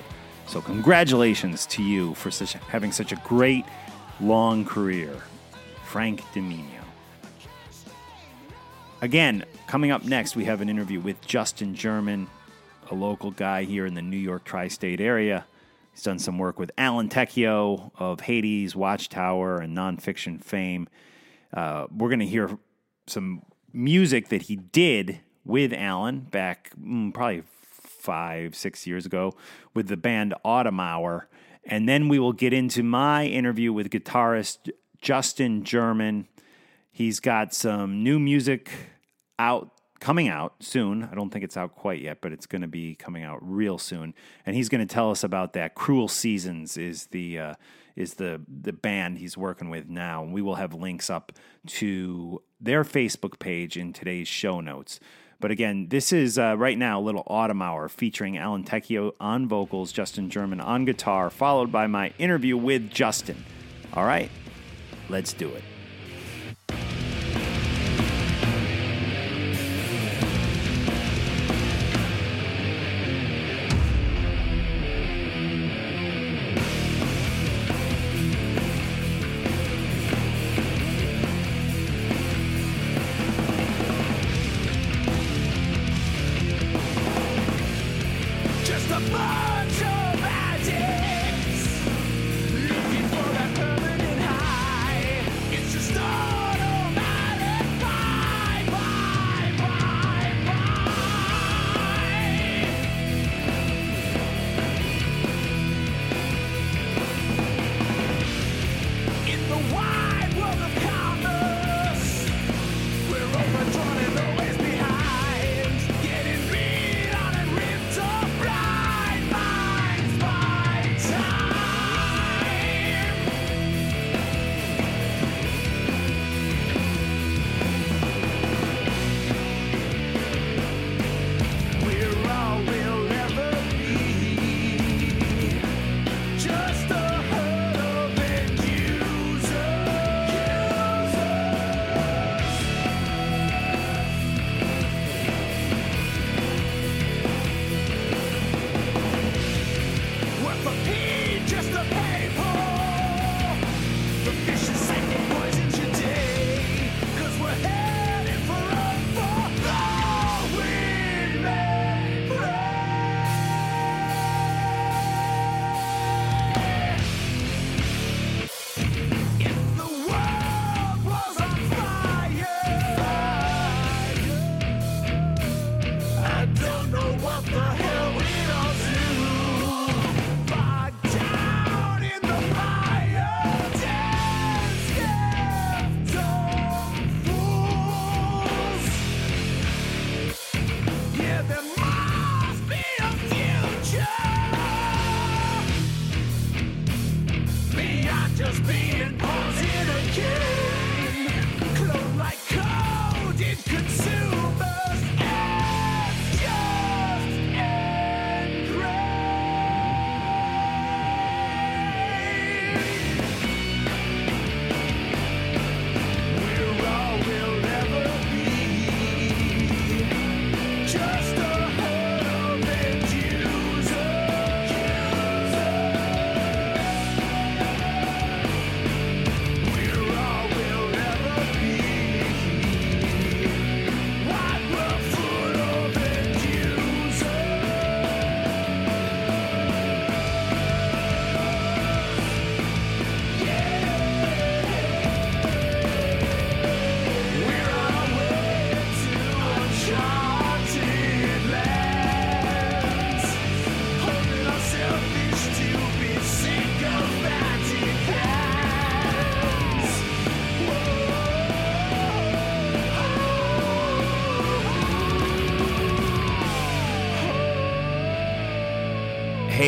[0.47, 3.65] So, congratulations to you for such, having such a great,
[4.21, 5.17] long career,
[5.87, 6.78] Frank Dimino.
[9.01, 12.27] Again, coming up next, we have an interview with Justin German,
[12.91, 15.47] a local guy here in the New York tri state area.
[15.93, 20.89] He's done some work with Alan Tecchio of Hades, Watchtower, and nonfiction fame.
[21.55, 22.59] Uh, we're going to hear
[23.07, 23.43] some
[23.73, 29.33] music that he did with Alan back mm, probably five, six years ago
[29.75, 31.29] with the band Autumn Hour.
[31.65, 34.71] And then we will get into my interview with guitarist
[35.01, 36.27] Justin German.
[36.99, 38.73] He's got some new music
[39.39, 39.71] out
[40.01, 41.05] coming out soon.
[41.05, 43.79] I don't think it's out quite yet, but it's going to be coming out real
[43.79, 44.15] soon.
[44.45, 45.77] And he's going to tell us about that.
[45.77, 47.55] Cruel Seasons is the uh,
[47.95, 50.25] is the the band he's working with now.
[50.25, 51.31] And we will have links up
[51.67, 54.99] to their Facebook page in today's show notes.
[55.39, 59.93] But again, this is uh, right now little autumn hour featuring Alan Tecchio on vocals,
[59.93, 63.45] Justin German on guitar, followed by my interview with Justin.
[63.95, 64.33] All right,
[65.09, 65.63] let's do it.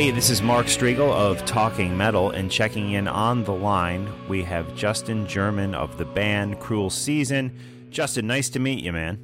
[0.01, 4.43] Hey, this is Mark Strigl of Talking Metal, and checking in on the line, we
[4.45, 7.55] have Justin German of the band Cruel Season.
[7.91, 9.21] Justin, nice to meet you, man.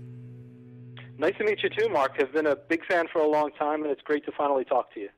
[1.16, 2.16] Nice to meet you too, Mark.
[2.18, 4.92] I've been a big fan for a long time, and it's great to finally talk
[4.92, 5.08] to you.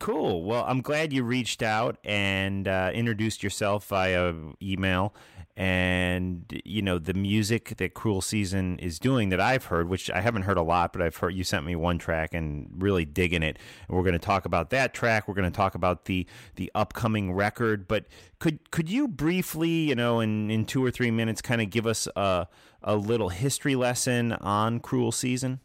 [0.00, 0.42] Cool.
[0.42, 5.14] Well, I'm glad you reached out and uh, introduced yourself via email.
[5.58, 10.20] And, you know, the music that Cruel Season is doing that I've heard, which I
[10.20, 13.42] haven't heard a lot, but I've heard you sent me one track and really digging
[13.42, 13.58] it.
[13.88, 15.26] And we're going to talk about that track.
[15.26, 17.88] We're going to talk about the the upcoming record.
[17.88, 18.06] But
[18.38, 21.88] could could you briefly, you know, in, in two or three minutes, kind of give
[21.88, 22.46] us a,
[22.80, 25.58] a little history lesson on Cruel Season?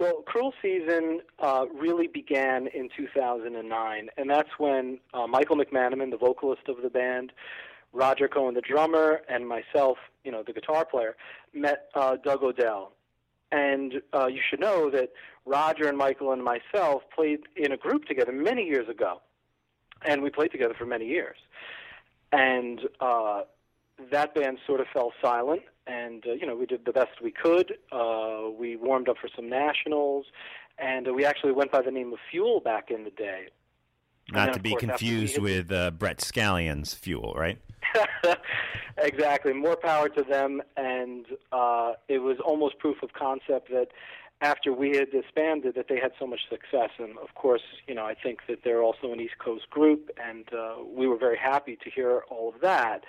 [0.00, 6.16] Well, Cruel Season uh, really began in 2009, and that's when uh, Michael McManaman, the
[6.16, 7.30] vocalist of the band,
[7.92, 11.16] Roger Cohen, the drummer, and myself, you know, the guitar player,
[11.52, 12.92] met uh, Doug Odell.
[13.50, 15.10] And uh, you should know that
[15.44, 19.20] Roger and Michael and myself played in a group together many years ago,
[20.06, 21.36] and we played together for many years.
[22.32, 23.42] And uh,
[24.10, 27.30] that band sort of fell silent, and uh, you know we did the best we
[27.30, 27.74] could.
[27.90, 30.26] Uh, we warmed up for some nationals,
[30.78, 33.48] and uh, we actually went by the name of Fuel back in the day.
[34.32, 37.58] Then, Not to be course, after we confused with uh, Brett Scallions' Fuel, right?
[38.98, 39.52] exactly.
[39.52, 40.62] More power to them.
[40.76, 43.88] And uh, it was almost proof of concept that
[44.40, 46.90] after we had disbanded, that they had so much success.
[46.98, 50.44] And of course, you know, I think that they're also an East Coast group, and
[50.52, 53.04] uh, we were very happy to hear all of that.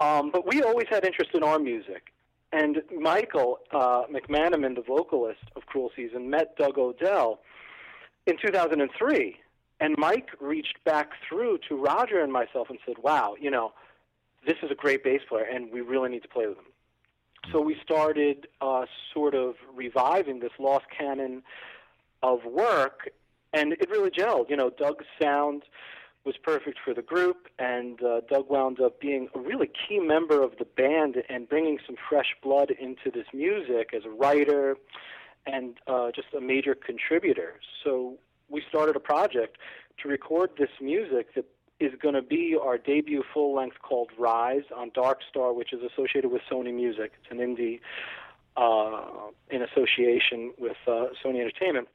[0.00, 2.12] Um, but we always had interest in our music.
[2.52, 7.40] And Michael uh, McManaman, the vocalist of Cruel Season, met Doug Odell
[8.26, 9.36] in 2003.
[9.84, 13.74] And Mike reached back through to Roger and myself and said, wow, you know,
[14.46, 16.72] this is a great bass player, and we really need to play with him.
[17.52, 21.42] So we started uh, sort of reviving this lost canon
[22.22, 23.10] of work,
[23.52, 24.48] and it really gelled.
[24.48, 25.64] You know, Doug's sound
[26.24, 30.42] was perfect for the group, and uh, Doug wound up being a really key member
[30.42, 34.78] of the band and bringing some fresh blood into this music as a writer
[35.44, 37.60] and uh, just a major contributor.
[37.84, 38.16] So
[38.48, 39.58] we started a project
[40.02, 41.44] to record this music that
[41.80, 45.80] is going to be our debut full length called Rise on Dark Star, which is
[45.82, 47.12] associated with Sony Music.
[47.20, 47.80] It's an indie
[48.56, 51.88] uh, in association with uh, Sony Entertainment.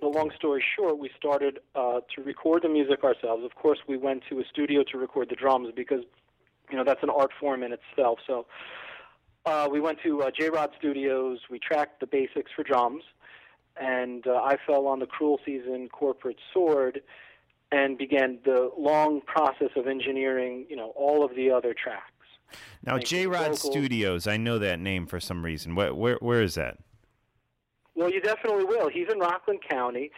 [0.00, 3.44] But long story short, we started uh, to record the music ourselves.
[3.44, 6.02] Of course, we went to a studio to record the drums because,
[6.70, 8.18] you know, that's an art form in itself.
[8.26, 8.46] So
[9.46, 11.38] uh, we went to uh, J Rod Studios.
[11.48, 13.04] We tracked the basics for drums,
[13.76, 17.02] and uh, I fell on the Cruel Season corporate sword
[17.72, 22.10] and began the long process of engineering, you know, all of the other tracks.
[22.84, 25.74] Now, J Rod Studios, I know that name for some reason.
[25.74, 26.78] Where, where, where is that?
[27.96, 28.88] Well, you definitely will.
[28.88, 30.10] He's in Rockland County.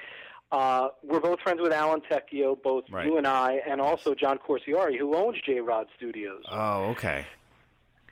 [0.52, 3.06] Uh, we're both friends with Alan Tecchio, both Right.
[3.06, 6.44] you and I, and also John Corsiari, who owns J Rod Studios.
[6.50, 7.26] Oh, okay.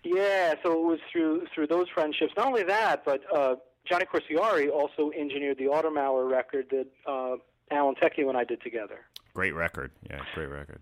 [0.03, 2.33] Yeah, so it was through through those friendships.
[2.37, 7.37] Not only that, but uh, Johnny Corsiari also engineered the Autumn record that uh,
[7.71, 9.01] Alan Tecchio and I did together.
[9.35, 9.91] Great record.
[10.09, 10.81] Yeah, great record.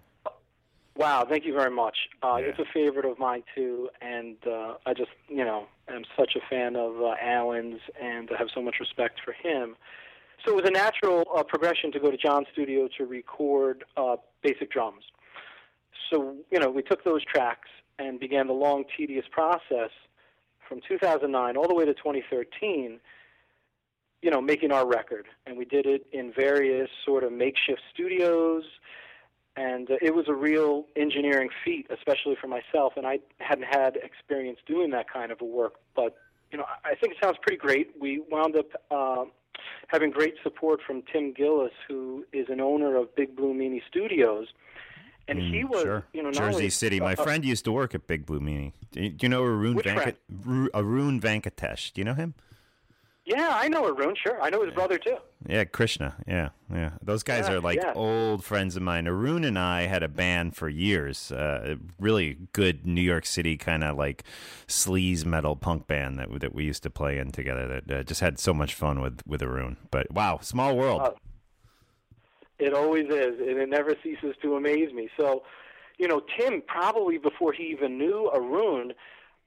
[0.97, 1.97] Wow, thank you very much.
[2.23, 2.49] Uh, Yeah.
[2.49, 6.41] It's a favorite of mine too, and uh, I just, you know, am such a
[6.51, 9.77] fan of uh, Alan's, and I have so much respect for him.
[10.45, 14.17] So it was a natural uh, progression to go to John's studio to record uh,
[14.43, 15.05] basic drums.
[16.11, 19.91] So you know, we took those tracks and began the long, tedious process
[20.73, 22.99] from 2009 all the way to 2013.
[24.23, 28.63] You know, making our record, and we did it in various sort of makeshift studios
[29.57, 32.95] and uh, it was a real engineering feat, especially for myself.
[32.97, 36.17] And I hadn't had experience doing that kind of a work, but
[36.51, 37.91] you know, I think it sounds pretty great.
[37.99, 39.25] We wound up uh,
[39.89, 44.49] having great support from Tim Gilles, who is an owner of Big Blue Meanie Studios,
[45.29, 46.05] and he was, Mm, sure.
[46.13, 47.01] you know, Jersey only- City.
[47.01, 48.73] My uh, friend used to work at Big Blue Meanie.
[48.93, 49.81] Do you, do you know Arun,
[50.45, 51.93] Ru- Arun Venkatesh?
[51.93, 52.35] Do you know him?
[53.25, 54.17] Yeah, I know Arun.
[54.21, 55.17] Sure, I know his brother too.
[55.49, 56.17] Yeah, Krishna.
[56.27, 56.91] Yeah, yeah.
[57.01, 57.93] Those guys Yeah, are like yeah.
[57.95, 59.07] old friends of mine.
[59.07, 61.31] Arun and I had a band for years.
[61.31, 64.25] Uh, really good New York City kind of like
[64.67, 67.81] sleaze metal punk band that that we used to play in together.
[67.87, 69.77] That uh, just had so much fun with with Arun.
[69.93, 71.03] But wow, small world.
[71.03, 71.11] Uh,
[72.63, 75.09] It always is, and it never ceases to amaze me.
[75.19, 75.43] So,
[75.99, 78.93] you know, Tim probably before he even knew Arun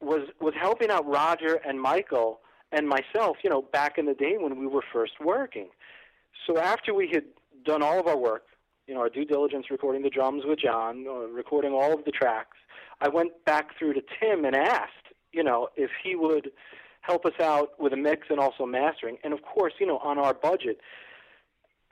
[0.02, 2.42] was was helping out Roger and Michael
[2.74, 3.38] and myself.
[3.44, 5.70] You know, back in the day when we were first working.
[6.46, 7.24] So after we had
[7.64, 8.44] done all of our work,
[8.86, 12.12] you know, our due diligence, recording the drums with John, uh, recording all of the
[12.12, 12.58] tracks,
[13.02, 16.52] I went back through to Tim and asked, you know, if he would
[17.02, 19.18] help us out with a mix and also mastering.
[19.24, 20.80] And of course, you know, on our budget,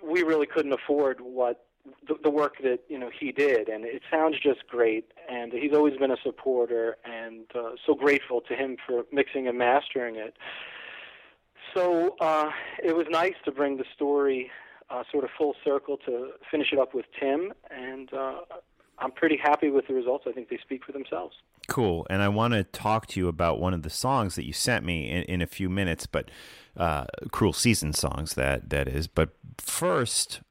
[0.04, 1.66] we really couldn't afford what
[2.08, 5.12] the, the work that you know he did, and it sounds just great.
[5.30, 9.58] And he's always been a supporter, and uh, so grateful to him for mixing and
[9.58, 10.36] mastering it.
[11.74, 12.51] So uh,
[12.84, 14.51] it was nice to bring the story
[14.89, 18.41] uh, sort of full circle to finish it up with Tim, and uh,
[18.99, 20.26] I'm pretty happy with the results.
[20.28, 21.36] I think they speak for themselves.
[21.68, 22.06] Cool.
[22.10, 24.86] And I want to talk to you about one of the songs that you sent
[24.86, 26.30] me in, in a few minutes, but
[26.78, 29.07] uh, Cruel Season songs that that is.
[29.07, 30.41] But first,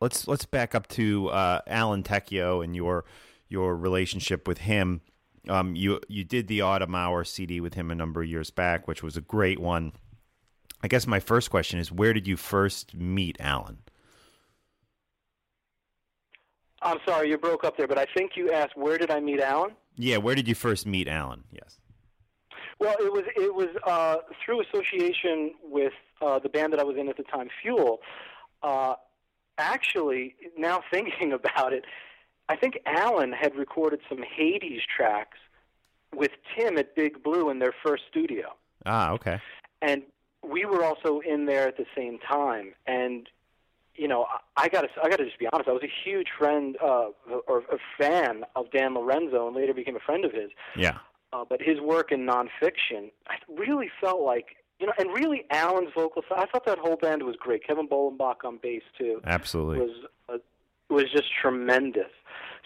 [0.00, 3.04] let's let's back up to uh, Alan Tecchio and your
[3.48, 5.00] your relationship with him.
[5.48, 8.86] Um, you you did the Autumn Hour CD with him a number of years back,
[8.86, 9.92] which was a great one.
[10.82, 13.78] I guess my first question is, where did you first meet Alan?
[16.82, 19.40] I'm sorry, you broke up there, but I think you asked where did I meet
[19.40, 19.72] Alan?
[19.96, 21.44] Yeah, where did you first meet Alan?
[21.52, 21.78] Yes.
[22.80, 26.96] Well, it was it was uh, through association with uh, the band that I was
[26.96, 28.00] in at the time, Fuel.
[28.62, 28.94] Uh,
[29.58, 31.84] actually, now thinking about it,
[32.48, 35.38] I think Alan had recorded some Hades tracks
[36.14, 38.54] with Tim at Big Blue in their first studio,
[38.86, 39.38] Ah, okay.
[39.82, 40.02] and
[40.42, 42.74] we were also in there at the same time.
[42.86, 43.28] And
[43.94, 44.26] you know,
[44.56, 45.68] I- got to I got to just be honest.
[45.68, 47.08] I was a huge friend uh,
[47.46, 50.96] or a fan of Dan Lorenzo, and later became a friend of his Yeah.
[51.32, 55.90] Uh, but his work in nonfiction, I really felt like you know, and really Alan's
[55.94, 56.22] vocal.
[56.34, 57.66] I thought that whole band was great.
[57.66, 59.78] Kevin Bolenbach on bass too Absolutely.
[59.80, 59.96] was
[60.28, 60.38] uh,
[60.88, 62.10] was just tremendous.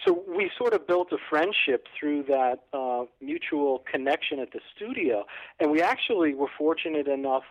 [0.05, 5.25] So we sort of built a friendship through that uh, mutual connection at the studio,
[5.61, 7.45] and we actually were fortunate enough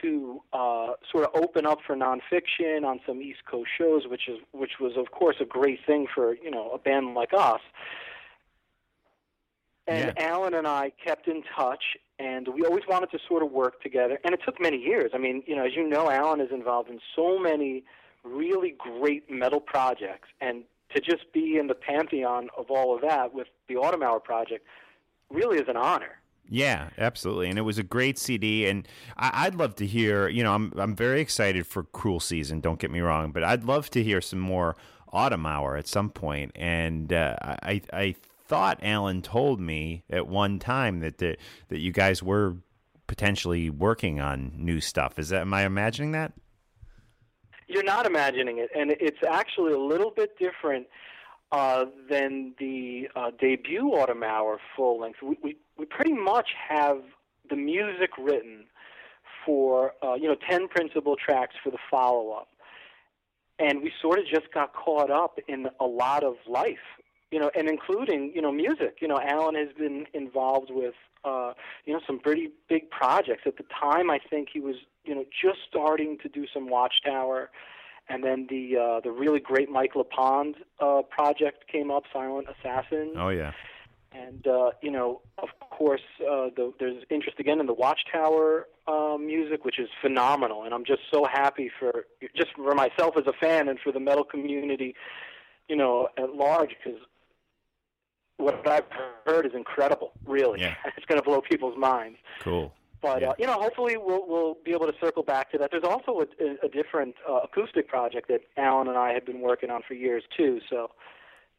[0.00, 4.38] to uh, sort of open up for nonfiction on some East Coast shows, which is
[4.52, 7.60] which was of course a great thing for you know a band like us.
[9.92, 11.82] And Alan and I kept in touch,
[12.18, 14.18] and we always wanted to sort of work together.
[14.24, 15.10] And it took many years.
[15.14, 17.84] I mean, you know, as you know, Alan is involved in so many
[18.24, 20.64] really great metal projects, and
[20.94, 24.66] to just be in the pantheon of all of that with the Autumn Hour project
[25.30, 26.18] really is an honor.
[26.48, 28.66] Yeah, absolutely, and it was a great CD.
[28.66, 28.86] And
[29.16, 30.28] I, I'd love to hear.
[30.28, 32.60] You know, I'm I'm very excited for Cruel Season.
[32.60, 34.76] Don't get me wrong, but I'd love to hear some more
[35.12, 36.52] Autumn Hour at some point.
[36.54, 38.16] And uh, I I
[38.52, 41.38] thought Alan told me at one time that the,
[41.68, 42.56] that you guys were
[43.06, 45.18] potentially working on new stuff.
[45.18, 46.34] Is that am I imagining that?
[47.66, 50.86] You're not imagining it, and it's actually a little bit different
[51.50, 55.20] uh, than the uh, debut Autumn Hour full length.
[55.22, 56.98] We, we we pretty much have
[57.48, 58.66] the music written
[59.46, 62.48] for uh, you know ten principal tracks for the follow up,
[63.58, 66.84] and we sort of just got caught up in a lot of life,
[67.32, 68.98] you know, and including you know music.
[69.00, 71.54] You know, Alan has been involved with uh,
[71.86, 73.42] you know some pretty big projects.
[73.46, 77.50] At the time, I think he was you know just starting to do some Watchtower,
[78.08, 83.14] and then the uh, the really great Mike LePond uh, project came up, Silent Assassin
[83.16, 83.52] Oh yeah.
[84.12, 89.16] and uh, you know, of course, uh, the, there's interest again in the Watchtower uh,
[89.18, 92.04] music, which is phenomenal, and I'm just so happy for
[92.36, 94.94] just for myself as a fan and for the metal community,
[95.68, 97.00] you know, at large, because
[98.42, 98.84] what I've
[99.26, 100.12] heard is incredible.
[100.26, 100.74] Really, Yeah.
[100.96, 102.18] it's going to blow people's minds.
[102.40, 102.72] Cool.
[103.00, 103.30] But Yeah.
[103.30, 105.70] uh, you know, hopefully we'll we'll be able to circle back to that.
[105.70, 109.70] There's also a, a, different uh, acoustic project that Alan and I have been working
[109.70, 110.60] on for years too.
[110.70, 110.90] So,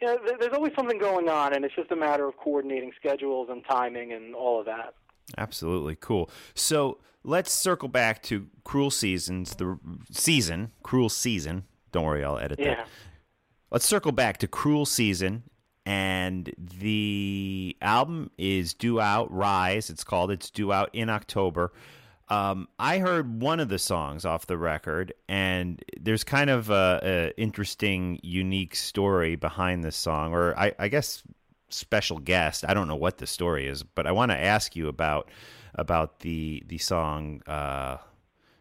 [0.01, 3.49] you know, there's always something going on, and it's just a matter of coordinating schedules
[3.51, 4.93] and timing and all of that.
[5.38, 6.29] Absolutely cool.
[6.53, 9.77] So let's circle back to Cruel Seasons, the
[10.11, 11.65] season, Cruel Season.
[11.91, 12.75] Don't worry, I'll edit Yeah.
[12.75, 12.88] that.
[13.71, 15.43] Let's circle back to Cruel Season,
[15.86, 19.31] and the album is due out.
[19.31, 20.31] Rise, it's called.
[20.31, 21.71] It's due out in October.
[22.29, 26.99] Um, I heard one of the songs off the record, and there's kind of a,
[27.03, 31.21] a interesting, unique story behind this song, or I, I guess
[31.69, 32.63] special guest.
[32.67, 35.29] I don't know what the story is, but I want to ask you about
[35.75, 37.97] about the the song uh,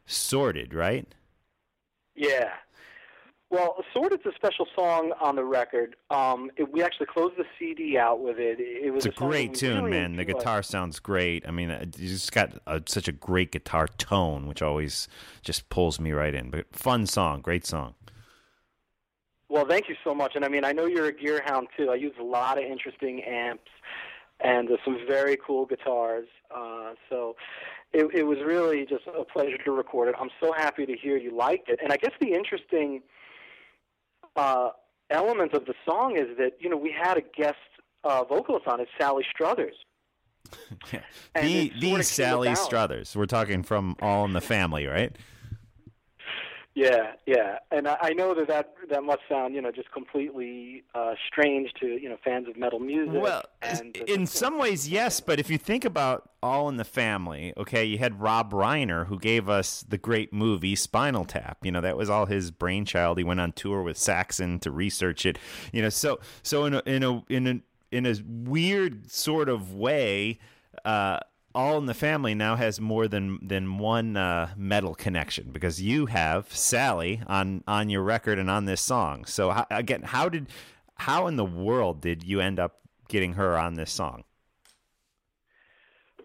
[0.06, 1.06] "Sorted," right?
[2.14, 2.50] Yeah.
[3.52, 5.94] Well, sort it's a special song on the record.
[6.10, 8.58] Um, it, we actually closed the CD out with it.
[8.58, 10.16] It was It's a that great tune, really man.
[10.16, 11.46] The guitar sounds great.
[11.46, 15.06] I mean, uh, you just got a, such a great guitar tone, which always
[15.42, 16.48] just pulls me right in.
[16.48, 17.94] But fun song, great song.
[19.50, 20.32] Well, thank you so much.
[20.34, 21.90] And I mean, I know you're a gear hound too.
[21.90, 23.70] I use a lot of interesting amps
[24.40, 26.26] and uh, some very cool guitars.
[26.50, 27.36] Uh, so
[27.92, 30.14] it, it was really just a pleasure to record it.
[30.18, 31.80] I'm so happy to hear you liked it.
[31.82, 33.02] And I guess the interesting
[34.36, 34.70] uh,
[35.10, 37.56] element of the song is that you know we had a guest
[38.04, 39.74] uh, vocalist on it, Sally Struthers.
[41.34, 42.54] And the the Sally.
[42.54, 43.16] Struthers.
[43.16, 45.16] We're talking from All in the Family, right?
[46.74, 50.84] Yeah, yeah, and I, I know that, that that must sound, you know, just completely
[50.94, 53.20] uh, strange to you know fans of metal music.
[53.20, 57.52] Well, and in some ways, yes, but if you think about All in the Family,
[57.58, 61.58] okay, you had Rob Reiner who gave us the great movie Spinal Tap.
[61.62, 63.18] You know, that was all his brainchild.
[63.18, 65.38] He went on tour with Saxon to research it.
[65.74, 67.60] You know, so so in a in a in a
[67.94, 70.38] in a weird sort of way.
[70.86, 71.20] Uh,
[71.54, 76.06] all in the Family now has more than than one uh, metal connection because you
[76.06, 79.24] have Sally on on your record and on this song.
[79.24, 80.48] So how, again, how did
[80.96, 84.24] how in the world did you end up getting her on this song?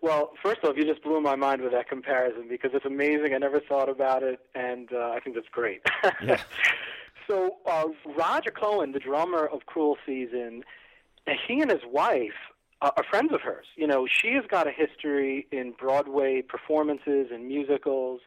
[0.01, 3.33] Well, first off, you just blew my mind with that comparison because it's amazing.
[3.33, 5.81] I never thought about it, and uh, I think that's great.
[6.23, 6.41] Yeah.
[7.27, 10.63] so uh, Roger Cohen, the drummer of Cruel Season,
[11.47, 12.37] he and his wife
[12.81, 13.65] uh, are friends of hers.
[13.75, 18.21] You know, she has got a history in Broadway performances and musicals,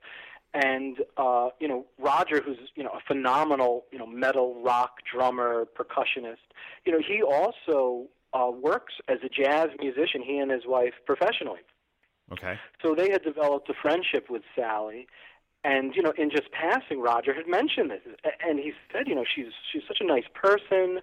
[0.53, 5.67] and uh, you know, Roger, who's you know a phenomenal you know metal rock drummer,
[5.79, 6.39] percussionist.
[6.85, 10.23] You know, he also uh, works as a jazz musician.
[10.23, 11.61] He and his wife professionally.
[12.33, 12.59] Okay.
[12.83, 15.07] So they had developed a friendship with Sally,
[15.65, 18.01] and you know, in just passing, Roger had mentioned this,
[18.47, 21.01] and he said, you know, she's she's such a nice person,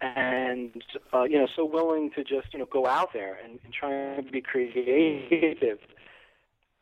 [0.00, 0.82] and
[1.12, 4.16] uh, you know, so willing to just you know go out there and, and try
[4.16, 5.78] to be creative.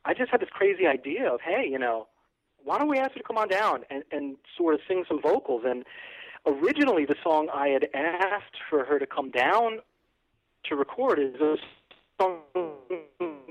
[0.05, 2.09] I just had this crazy idea of, hey, you know,
[2.65, 5.21] why don't we ask her to come on down and and sort of sing some
[5.21, 5.63] vocals?
[5.67, 5.85] And
[6.47, 9.79] originally, the song I had asked for her to come down
[10.65, 11.57] to record is a
[12.21, 12.41] song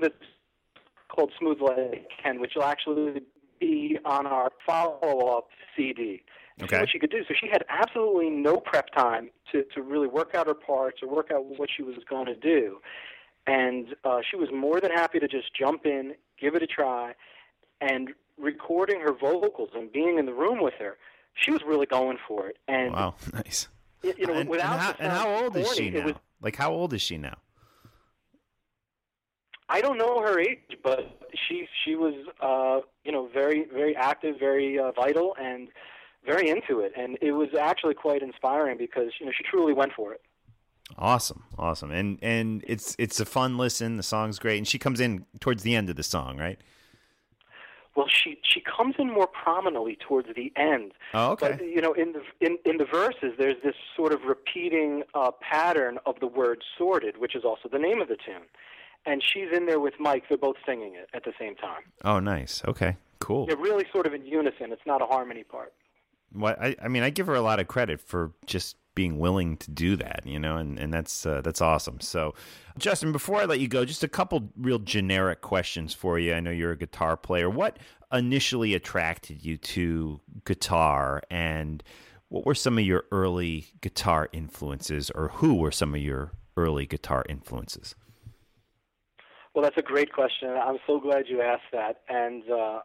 [0.00, 0.14] that's
[1.08, 3.22] called Smooth Like Ken, which will actually
[3.60, 6.22] be on our follow-up CD.
[6.60, 6.80] Okay.
[6.80, 7.24] what she could do.
[7.26, 11.08] So she had absolutely no prep time to, to really work out her parts or
[11.08, 12.78] work out what she was going to do.
[13.46, 17.14] And uh, she was more than happy to just jump in, give it a try,
[17.80, 20.98] and recording her vocals and being in the room with her,
[21.34, 22.58] she was really going for it.
[22.68, 23.14] And Wow.
[23.32, 23.68] Nice.
[24.02, 26.04] you know, and, without and how, and how old is she now?
[26.04, 27.38] Was, like how old is she now?
[29.68, 34.38] I don't know her age, but she she was uh, you know very very active,
[34.38, 35.68] very uh, vital, and
[36.24, 36.92] very into it.
[36.96, 40.20] And it was actually quite inspiring because you know she truly went for it.
[40.98, 43.96] Awesome, awesome, and and it's it's a fun listen.
[43.96, 46.58] The song's great, and she comes in towards the end of the song, right?
[47.94, 50.92] Well, she she comes in more prominently towards the end.
[51.14, 51.52] Oh, okay.
[51.52, 55.30] But you know, in the in in the verses, there's this sort of repeating uh,
[55.40, 58.46] pattern of the word "sorted," which is also the name of the tune.
[59.04, 60.24] And she's in there with Mike.
[60.28, 61.82] They're both singing it at the same time.
[62.04, 62.62] Oh, nice.
[62.66, 63.46] Okay, cool.
[63.46, 64.72] They're really sort of in unison.
[64.72, 65.72] It's not a harmony part.
[66.32, 69.56] What I, I mean, I give her a lot of credit for just being willing
[69.56, 72.00] to do that, you know, and and that's uh, that's awesome.
[72.00, 72.34] So,
[72.78, 76.34] Justin, before I let you go, just a couple real generic questions for you.
[76.34, 77.48] I know you're a guitar player.
[77.48, 77.78] What
[78.12, 81.82] initially attracted you to guitar, and
[82.28, 86.86] what were some of your early guitar influences, or who were some of your early
[86.86, 87.94] guitar influences?
[89.54, 90.48] Well, that's a great question.
[90.50, 92.00] I'm so glad you asked that.
[92.08, 92.80] And uh,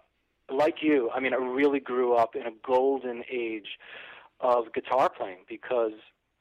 [0.49, 3.77] like you, I mean, I really grew up in a golden age
[4.39, 5.93] of guitar playing because,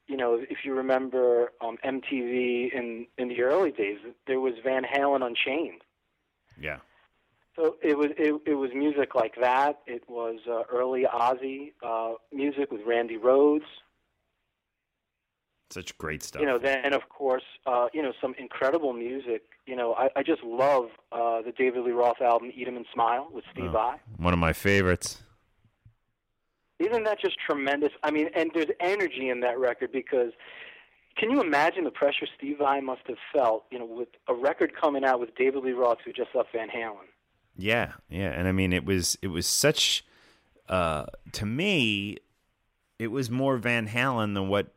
[0.07, 4.83] you know, if you remember um, MTV in in the early days, there was Van
[4.83, 5.81] Halen Unchained.
[6.59, 6.77] Yeah.
[7.55, 9.79] So it was it, it was music like that.
[9.87, 13.65] It was uh, early Ozzy uh, music with Randy Rhoads.
[15.69, 16.41] Such great stuff.
[16.41, 19.43] You know, then of course, uh, you know, some incredible music.
[19.65, 22.85] You know, I, I just love uh, the David Lee Roth album "Eat 'Em and
[22.93, 23.97] Smile" with Steve Vai.
[24.17, 25.23] One of my favorites.
[26.79, 27.89] Isn't that just tremendous?
[28.03, 30.31] I mean, and there's energy in that record because
[31.17, 33.65] can you imagine the pressure Steve Vai must have felt?
[33.71, 36.69] You know, with a record coming out with David Lee Roth, who just left Van
[36.69, 37.07] Halen.
[37.57, 40.05] Yeah, yeah, and I mean it was it was such
[40.69, 42.17] uh to me
[42.99, 44.73] it was more Van Halen than what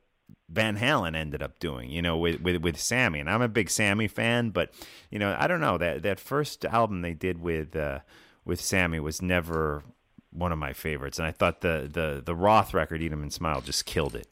[0.51, 3.21] Van Halen ended up doing, you know, with with with Sammy.
[3.21, 4.73] And I'm a big Sammy fan, but
[5.11, 8.01] you know, I don't know that that first album they did with uh
[8.45, 9.85] with Sammy was never
[10.33, 13.33] one of my favorites, and I thought the the the Roth record "Eat 'Em and
[13.33, 14.29] Smile" just killed it.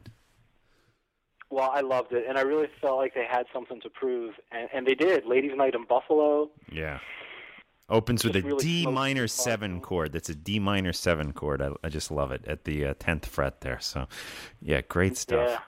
[1.51, 4.69] Well, I loved it, and I really felt like they had something to prove, and,
[4.73, 5.25] and they did.
[5.25, 6.51] Ladies' Night in Buffalo.
[6.71, 6.99] Yeah.
[7.89, 10.13] Opens with a really D minor seven chord.
[10.13, 11.63] That's a D minor seven chord.
[11.63, 13.81] I, I just love it at the uh, tenth fret there.
[13.81, 14.09] So,
[14.61, 15.49] yeah, great stuff.
[15.49, 15.59] Yeah.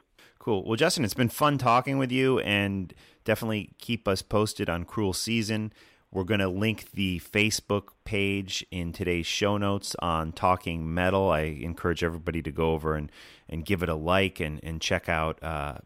[0.40, 0.64] Cool.
[0.64, 5.12] Well, Justin, it's been fun talking with you, and definitely keep us posted on Cruel
[5.12, 5.70] Season.
[6.10, 11.30] We're going to link the Facebook page in today's show notes on Talking Metal.
[11.30, 13.12] I encourage everybody to go over and,
[13.50, 15.80] and give it a like and, and check out uh,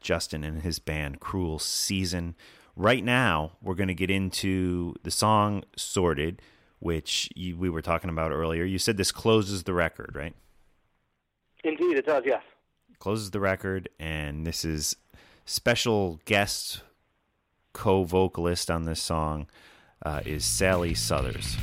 [0.00, 2.36] Justin and his band, Cruel Season.
[2.76, 6.40] Right now, we're going to get into the song Sorted,
[6.78, 8.62] which you, we were talking about earlier.
[8.62, 10.36] You said this closes the record, right?
[11.64, 12.40] Indeed, it does, yes.
[12.44, 12.52] Yeah
[12.98, 14.96] closes the record, and this is
[15.44, 16.82] special guest
[17.72, 19.46] co vocalist on this song
[20.04, 21.56] uh, is Sally Struthers.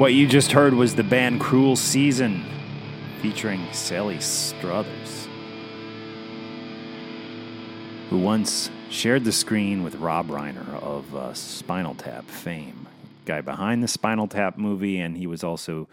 [0.00, 2.42] What you just heard was the band Cruel Season
[3.20, 5.28] featuring Sally Struthers,
[8.08, 12.88] who once shared the screen with Rob Reiner of uh, Spinal Tap fame,
[13.26, 15.86] guy behind the Spinal Tap movie, and he was also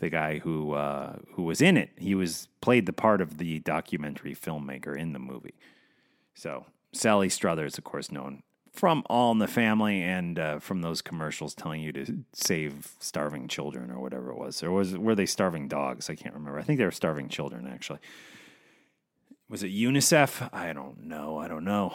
[0.00, 1.90] the guy who uh, who was in it.
[1.96, 5.54] He was played the part of the documentary filmmaker in the movie.
[6.34, 8.42] So Sally Struthers, of course, known
[8.72, 13.46] from All in the Family and uh, from those commercials telling you to save starving
[13.46, 14.62] children or whatever it was.
[14.62, 16.08] Or was were they starving dogs?
[16.08, 16.58] I can't remember.
[16.58, 18.00] I think they were starving children actually.
[19.48, 20.48] Was it UNICEF?
[20.52, 21.36] I don't know.
[21.36, 21.94] I don't know.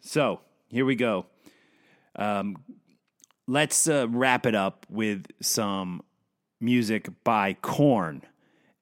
[0.00, 1.26] So here we go.
[2.16, 2.56] Um,
[3.46, 6.02] let's uh, wrap it up with some
[6.60, 8.22] music by Korn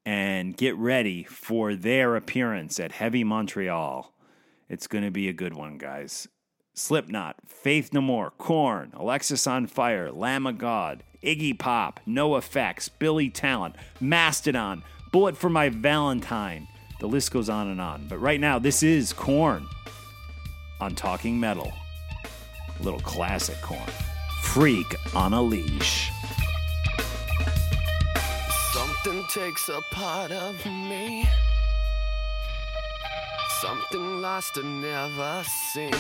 [0.05, 4.13] and get ready for their appearance at Heavy Montreal.
[4.69, 6.29] It's going to be a good one, guys.
[6.75, 14.83] Slipknot, Faith No More, Korn, Alexisonfire, Lamb of God, Iggy Pop, NOFX, Billy Talent, Mastodon,
[15.11, 16.67] Bullet for My Valentine.
[17.01, 18.07] The list goes on and on.
[18.09, 19.67] But right now, this is Korn
[20.81, 21.73] on Talking Metal.
[22.81, 23.81] A little classic Korn.
[24.43, 26.11] Freak on a leash.
[28.73, 31.29] Something takes a part of me.
[33.61, 35.93] Something lost and never seen.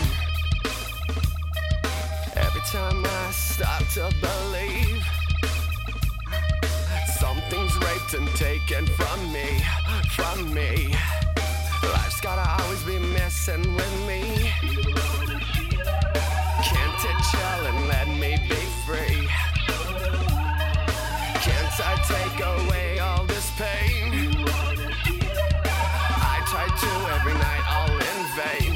[2.72, 5.04] Time I start to believe
[7.20, 9.62] something's raped and taken from me,
[10.12, 10.94] from me.
[11.82, 14.50] Life's gotta always be messing with me.
[16.64, 19.28] Can't it chill and let me be free?
[21.44, 24.46] Can't I take away all this pain?
[26.24, 28.71] I try to every night, all in vain,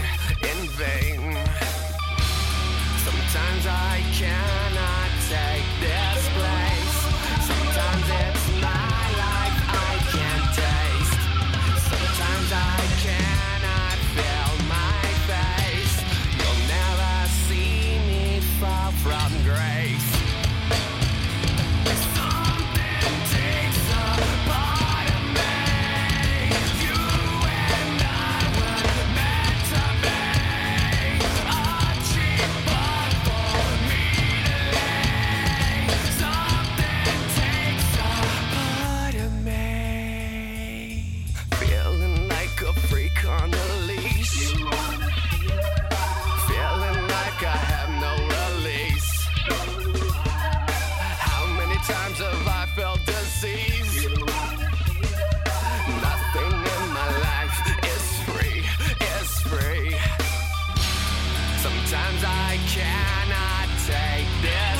[61.66, 64.75] Sometimes I cannot take this.